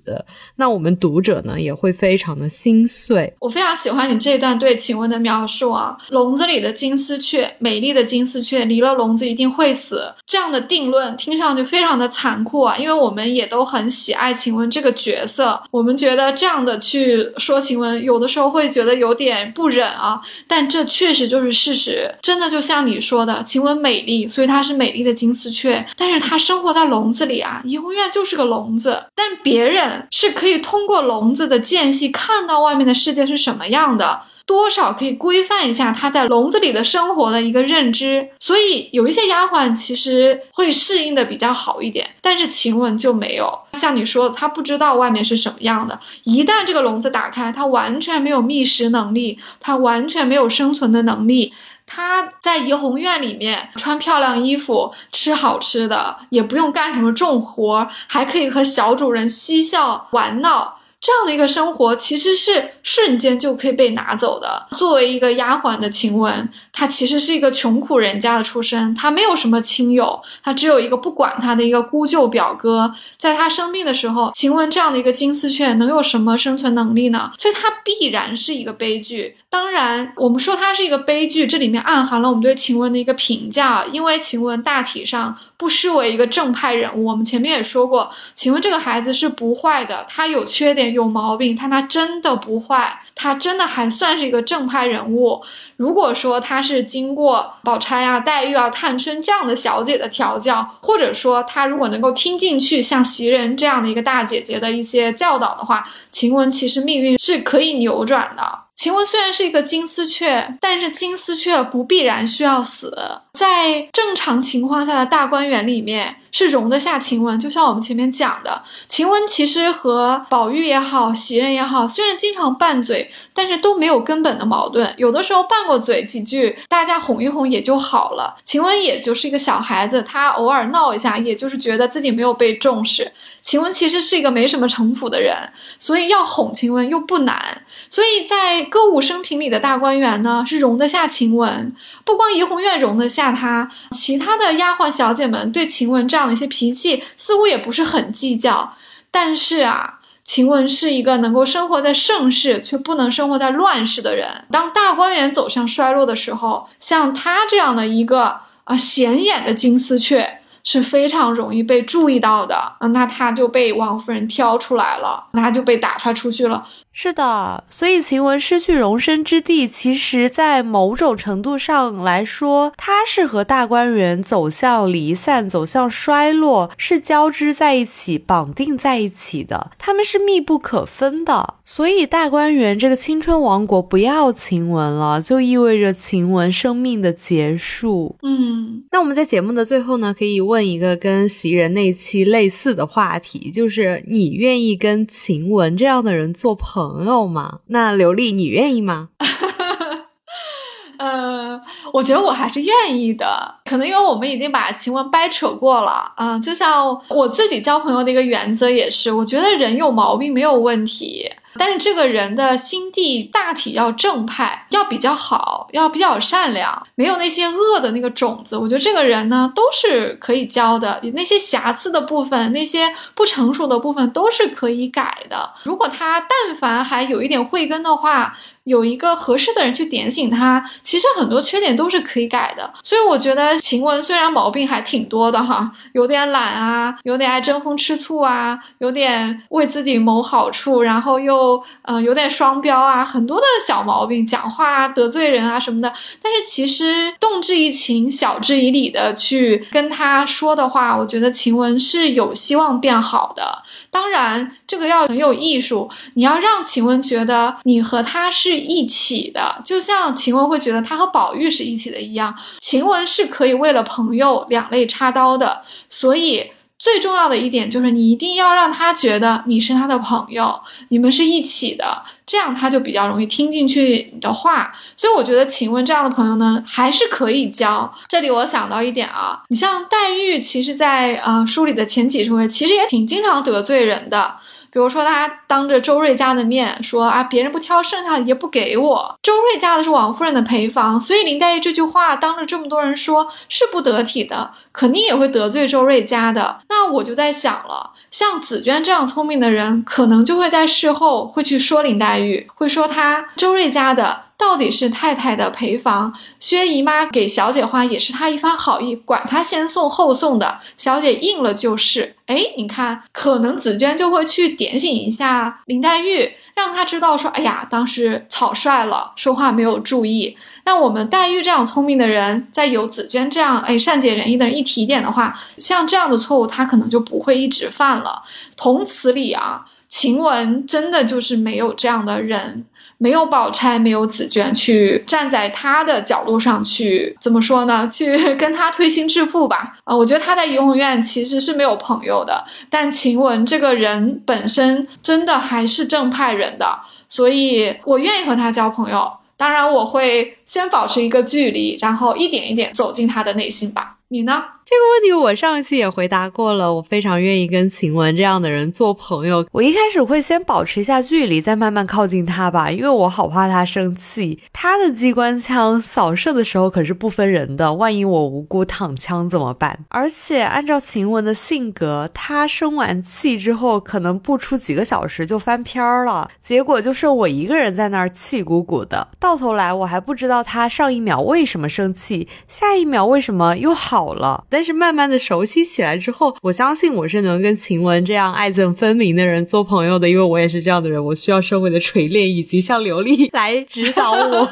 [0.56, 3.32] 那我们读者呢，也会非常的心碎。
[3.38, 10.12] 我非常喜欢你这段对晴雯的描述啊，笼子里的金丝雀，美丽的金丝雀，离了笼子一定会死。
[10.26, 20.20] 这样的定论听上去非常的残酷啊，因为我们也都很喜爱晴雯这个角色，我们觉得这样的去说晴雯，有的时候会觉得有点不忍啊。
[20.48, 22.47] 但这确实就是事实，真的。
[22.50, 25.86] 就像你说的，晴雯美丽，所以她是美丽的金丝雀。
[25.96, 29.04] 但是她生活在笼子里啊，怡红院就是个笼子。
[29.14, 38.28] 但别人是可以通过笼子的间隙看到外面的世界是什么样的，多少可以规范一下她在笼子里的生活的一个认知。
[38.38, 43.58] 所以有一些丫鬟其实会适应的比较好一点，但是晴雯就没有。
[43.72, 45.98] 像你说的，她不知道外面是什么样的。
[46.24, 51.52] 一旦这个笼子打开，她完全没有觅食能力，她完全没有生存的能力。
[51.88, 60.77] 他在怡红院里面穿漂亮衣服，吃好吃的，也不用干什么重活，还可以和小主人嬉笑玩闹。
[61.00, 64.66] 这样的一个生活其实是瞬间就可以被拿走的。
[64.72, 72.92] 作为一个丫鬟的晴雯，她其实是一个穷苦人家的出身，她没有什么亲友，她只有一个不管她的一个姑舅表哥。
[73.16, 77.32] 在她生病的时候，晴雯这样的一个金丝雀能有什么生存能力呢？
[77.38, 79.36] 所以她必然是一个悲剧。
[79.50, 87.04] 当然，我们说它是一个悲剧，这里面暗含了我们对晴雯的一个评价，因为晴雯大体上不失为一个正派人物。
[87.04, 95.42] 我们前面也说过，请问这个孩子是不坏的，他有缺点有毛病，但他真的不坏，她真的还算是一个正派人物。
[95.76, 108.60] 如果说她是经过宝钗啊、黛玉啊、探春这样的小姐的调教，或者说她如果能够听进去像袭人这样的一个大姐姐的一些教导的话，晴雯其实命运是可以扭转的。
[108.74, 112.96] 晴雯虽然是一个金丝雀，但是金丝雀不必然需要死。
[113.32, 117.38] 在正常情况下的大观园里面，是容得下晴雯。
[117.38, 124.92] 就像我们前面讲的，晴雯其实和宝玉也好，袭人也好，虽然经常拌嘴，但是都没有根本的矛盾。
[124.96, 128.36] 有的时候拌过嘴几句，大家哄一哄也就好了。
[128.44, 133.12] 晴雯也就是一个小孩子，她偶尔闹一下，也就是觉得自己没有被重视。
[133.40, 135.34] 晴雯其实是一个没什么城府的人，
[135.78, 137.62] 所以要哄晴雯又不难。
[137.90, 141.74] 所以在歌舞升平里的大观园呢，是容得下晴雯。
[142.04, 148.74] 不光怡红院容得下她，其他的丫鬟小姐们对晴雯这样的一些脾气，似乎也不是很计较。
[149.10, 154.44] 但是啊，晴雯是一个能够生活在盛世，却不能生活在乱世的人。
[154.50, 160.37] 当大观园走向衰落的时候，像她这样的一个啊显眼的金丝雀。
[160.64, 166.66] 是非常容易被注意到的，嗯那他就被王夫人挑出来了，那他就被打发出去了。
[166.90, 181.54] 是的，所以晴雯失去容身之地，其实，在某种程度上来说，它是和大观园走向离散、走向衰落是交织在一起、绑定在一起的，他们是密不可分的。
[181.64, 188.16] 所以，大观园这个青春王国不要晴雯了，就意味着晴雯生命的结束。
[188.22, 188.57] 嗯，
[188.90, 197.04] 那我们在节目的最后呢，可以问一个跟袭人那期类似的话题，就是你愿意跟晴雯这样的人做朋？
[197.04, 197.60] 友吗？
[197.68, 199.08] 那刘丽，你愿意吗？
[200.98, 201.60] 呃，
[201.92, 203.54] 我觉得我还是愿意的。
[203.64, 206.36] 可能因为我们已经把晴雯掰扯过了啊。
[206.40, 211.30] 就像我自己交朋友的一个原则也是，我觉得人有毛病没有问题。
[211.58, 218.56] 但是这个人的心地大体要正派，要比较好，要比较善良，没有那些恶的那个种子。
[218.56, 221.00] 我觉得这个人呢，都是可以教的。
[221.14, 225.52] 那些瑕疵的部分，那些不成熟的部分，都是可以改的。
[225.64, 228.36] 如果他但凡还有一点慧根的话。
[228.68, 232.70] 有一个合适的人去点醒他，其实很多缺点都是可以改的。
[232.84, 245.92] 所以我觉得晴雯虽然毛病还挺多的哈，有点懒啊，有点爱争风吃醋啊，有点为自己谋好处，然后又嗯有点双标啊，很多的小毛病，讲话得罪人啊什么的。
[246.22, 253.62] 但是其实动之以情，晓之以理的去跟他说的话，我觉得晴雯是有希望变好的。
[253.90, 255.90] 当然，这个要很有艺术。
[256.14, 262.34] 你要让晴雯觉得你和他是一起的，就像晴雯会觉得她和宝玉是一起的一样。
[262.60, 266.50] 晴雯是可以为了朋友两肋插刀的，所以。
[266.80, 274.72] 最重要的一点就是，你一定要让他觉得你是他的朋友，你们是一起的，这样他就比较容易听进去你的话。
[274.96, 277.92] 所以我觉得晴雯这样的朋友呢，还是可以交。
[278.08, 284.36] 这里我想到一点啊，你像黛玉，其实，在呃书里的前几十回，其实也挺经常得罪人的。
[284.70, 289.18] 比如说，他当着周瑞家的面说啊，别人不挑剩下的也不给我。
[289.22, 296.60] 周瑞家的是王夫人的陪房，所以林黛玉这句话当着这么多人说，是不得体的，肯定也会得罪周瑞家的。
[296.68, 304.27] 那我就在想了，像紫娟这样聪明的人，可能就会在事后会去说林黛玉，会说她周瑞家的。
[304.38, 312.14] 到底是太太的陪房，薛姨妈给小姐花也是她一番好意，管她先送后送的，小姐应了就是。
[312.26, 320.36] 哎，你看，可能紫娟就会去点醒一下林黛玉，让她知道说，哎呀，当时草率了，说话没有注意。
[320.64, 328.22] 那我们黛玉这样聪明的人，在有紫娟这样哎善解人意的人一提点的话，像这样的错误，她可能就不会一直犯了。
[328.56, 332.66] 同此理啊，晴雯真的就是没有这样的人。
[332.98, 337.88] 没有宝钗，没有紫娟，去站在他的角度上去怎么说呢？
[337.88, 339.76] 去 跟他推心置腹吧。
[339.84, 349.10] 啊，我觉得他在怡红院其实是没有朋友的，但晴雯这个人本身真的还是正派人的，所以我愿意和他交朋友。
[349.36, 353.94] 当然，我会先保持一个距离，然后一点一点走进他的内心吧。
[354.08, 354.42] 你呢？
[354.70, 359.46] 这个问题我上一期也回答过了，我非常愿意跟晴雯这样的人做朋友。
[359.50, 364.38] 我一开始会先保持一下距离，再慢慢靠近他吧，因为我好怕他生气。
[364.52, 369.86] 他的机关枪扫射的时候可是不分人的，万一我无辜躺枪怎么办？
[369.88, 379.08] 而且按照晴雯的性格，他生完气之后可能不出几个小时就翻篇儿了，结果就剩我一个人在那儿气鼓鼓的。
[379.18, 384.44] 到头来我还不知道他上一秒为什么生气，下一秒为什么又好了。
[384.58, 394.50] 但是慢慢的熟悉起来之后，我相信我是能跟晴雯这样爱憎分明的人做朋友的，因为我也是这样的人，我需要社会的锤炼以及像刘丽 来指导我。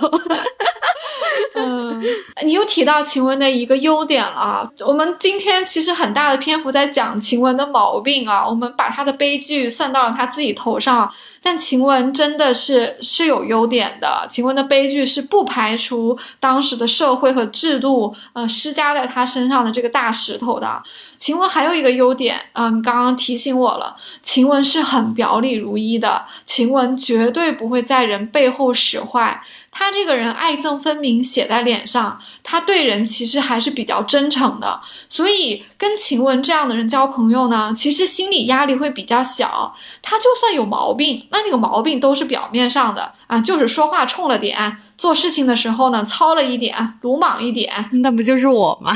[1.55, 2.03] 嗯，
[2.45, 4.70] 你又提到晴雯的一个优点了。
[4.87, 11.12] 我们今天其实很大的篇幅在讲晴雯的毛病啊，我们把她的悲剧算到了她自己头上。
[11.43, 20.82] 但晴雯真的是是有优点的，晴雯的悲剧是不排除当时的社会和制度，呃，施加在她身上的这个大石头的。
[21.18, 29.41] 晴雯还有一个优点啊，你刚刚提醒我了，晴雯是很表里如一的，晴雯绝对不会在人背后使坏。
[29.78, 32.18] 他这个人爱憎分明，写在脸上。
[32.42, 39.76] 他对人其实还是比较真诚的，所以跟晴雯这样的人交朋友呢，其实心理压力会比较小。
[40.00, 47.72] 他就算有毛病，那那个毛病都是表面上的啊，就是说话冲了点，做事情的时候呢糙了一点，鲁莽一点。
[48.03, 48.92] 那不就是我吗？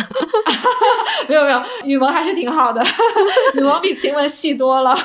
[1.28, 2.84] 没 有没有，雨萌还是挺好的，
[3.55, 4.96] 雨萌比晴雯细多了。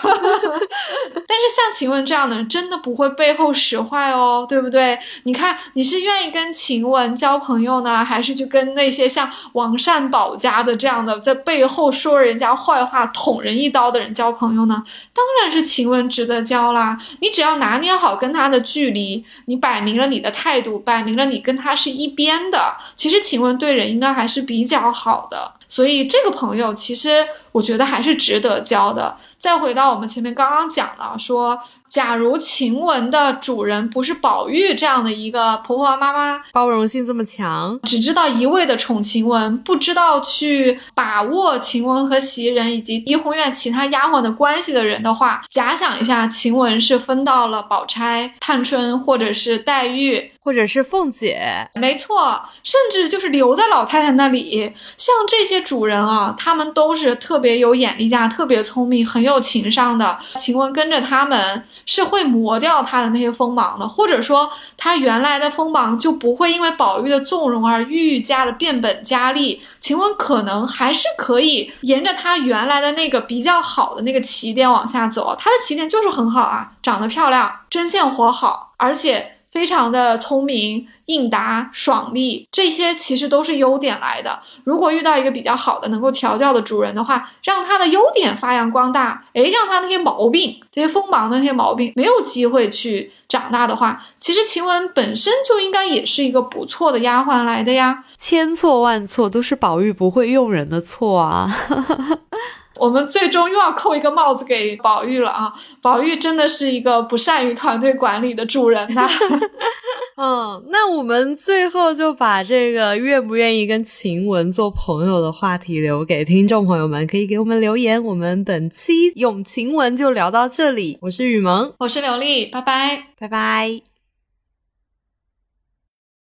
[1.27, 4.97] 但是像晴雯这样的人，真的不会背后使坏哦，对不对？
[5.23, 14.83] 你看，你是愿意跟晴雯交朋友呢，还是去跟那些像王善保家的这样的，在背后说人家坏话、捅人一刀的人交朋友呢？
[15.13, 16.97] 当然是晴雯值得交啦。
[17.19, 25.51] 你只要拿捏好跟他的距离，你摆明了你的态度，摆明了你跟他是一边的，其实晴雯对人应该还是比较好的。
[25.67, 29.17] 所以这个朋友其实我觉得还是值得交的。
[29.37, 50.31] 再回到我们前面刚刚讲的，说假如晴雯的主人不是宝玉这样的一个婆婆妈妈，包容性这么强，只知道一味的宠晴雯，不知道去把握晴雯和袭人以及怡红院其他丫鬟的关系的人的话，假想一下，晴雯是分到了宝钗、探春或者是黛玉。
[50.45, 54.71] 或者是凤姐，没错，甚至就是留在老太太那里。
[54.95, 60.19] 像这些主人啊，他们都是特别有眼力价、特别聪明、很有情商的。
[60.35, 64.47] 晴雯跟着他们是会磨掉他的那些锋芒的，或者说
[64.77, 69.63] 他原来的锋芒就不会因为宝玉的纵容而愈加的变本加厉。
[69.79, 75.35] 晴雯可能还是可以沿着他原来的那个比较好的那个起点往下走。
[75.39, 79.31] 他的起点就是很好啊，长得漂亮，针线活好，而且。
[79.55, 84.37] 非常的聪明、应答、爽利，这些其实都是优点来的。
[84.65, 98.03] 如果遇到一个比较好的、能够调教的主人的话，让他的优点发扬光大，诶，让他那些毛病、这些锋芒的那些毛病没有机会去长大的话，其实晴雯本身就应该也是一个不错的丫鬟来的呀。
[98.17, 101.49] 千错万错都是宝玉不会用人的错啊。
[102.77, 105.53] 我们最终又要扣一个帽子给宝玉了啊！
[105.81, 109.09] 宝玉真的是一个不善于团队管理的主人呐。
[110.17, 118.01] 嗯，那我们最后就把这个愿不愿意跟晴雯做朋友的话题留给听众朋友们，可以给我们留言。
[118.01, 123.94] 我们本期咏晴雯就聊到这里，我是雨萌，我是刘丽，拜拜，拜拜。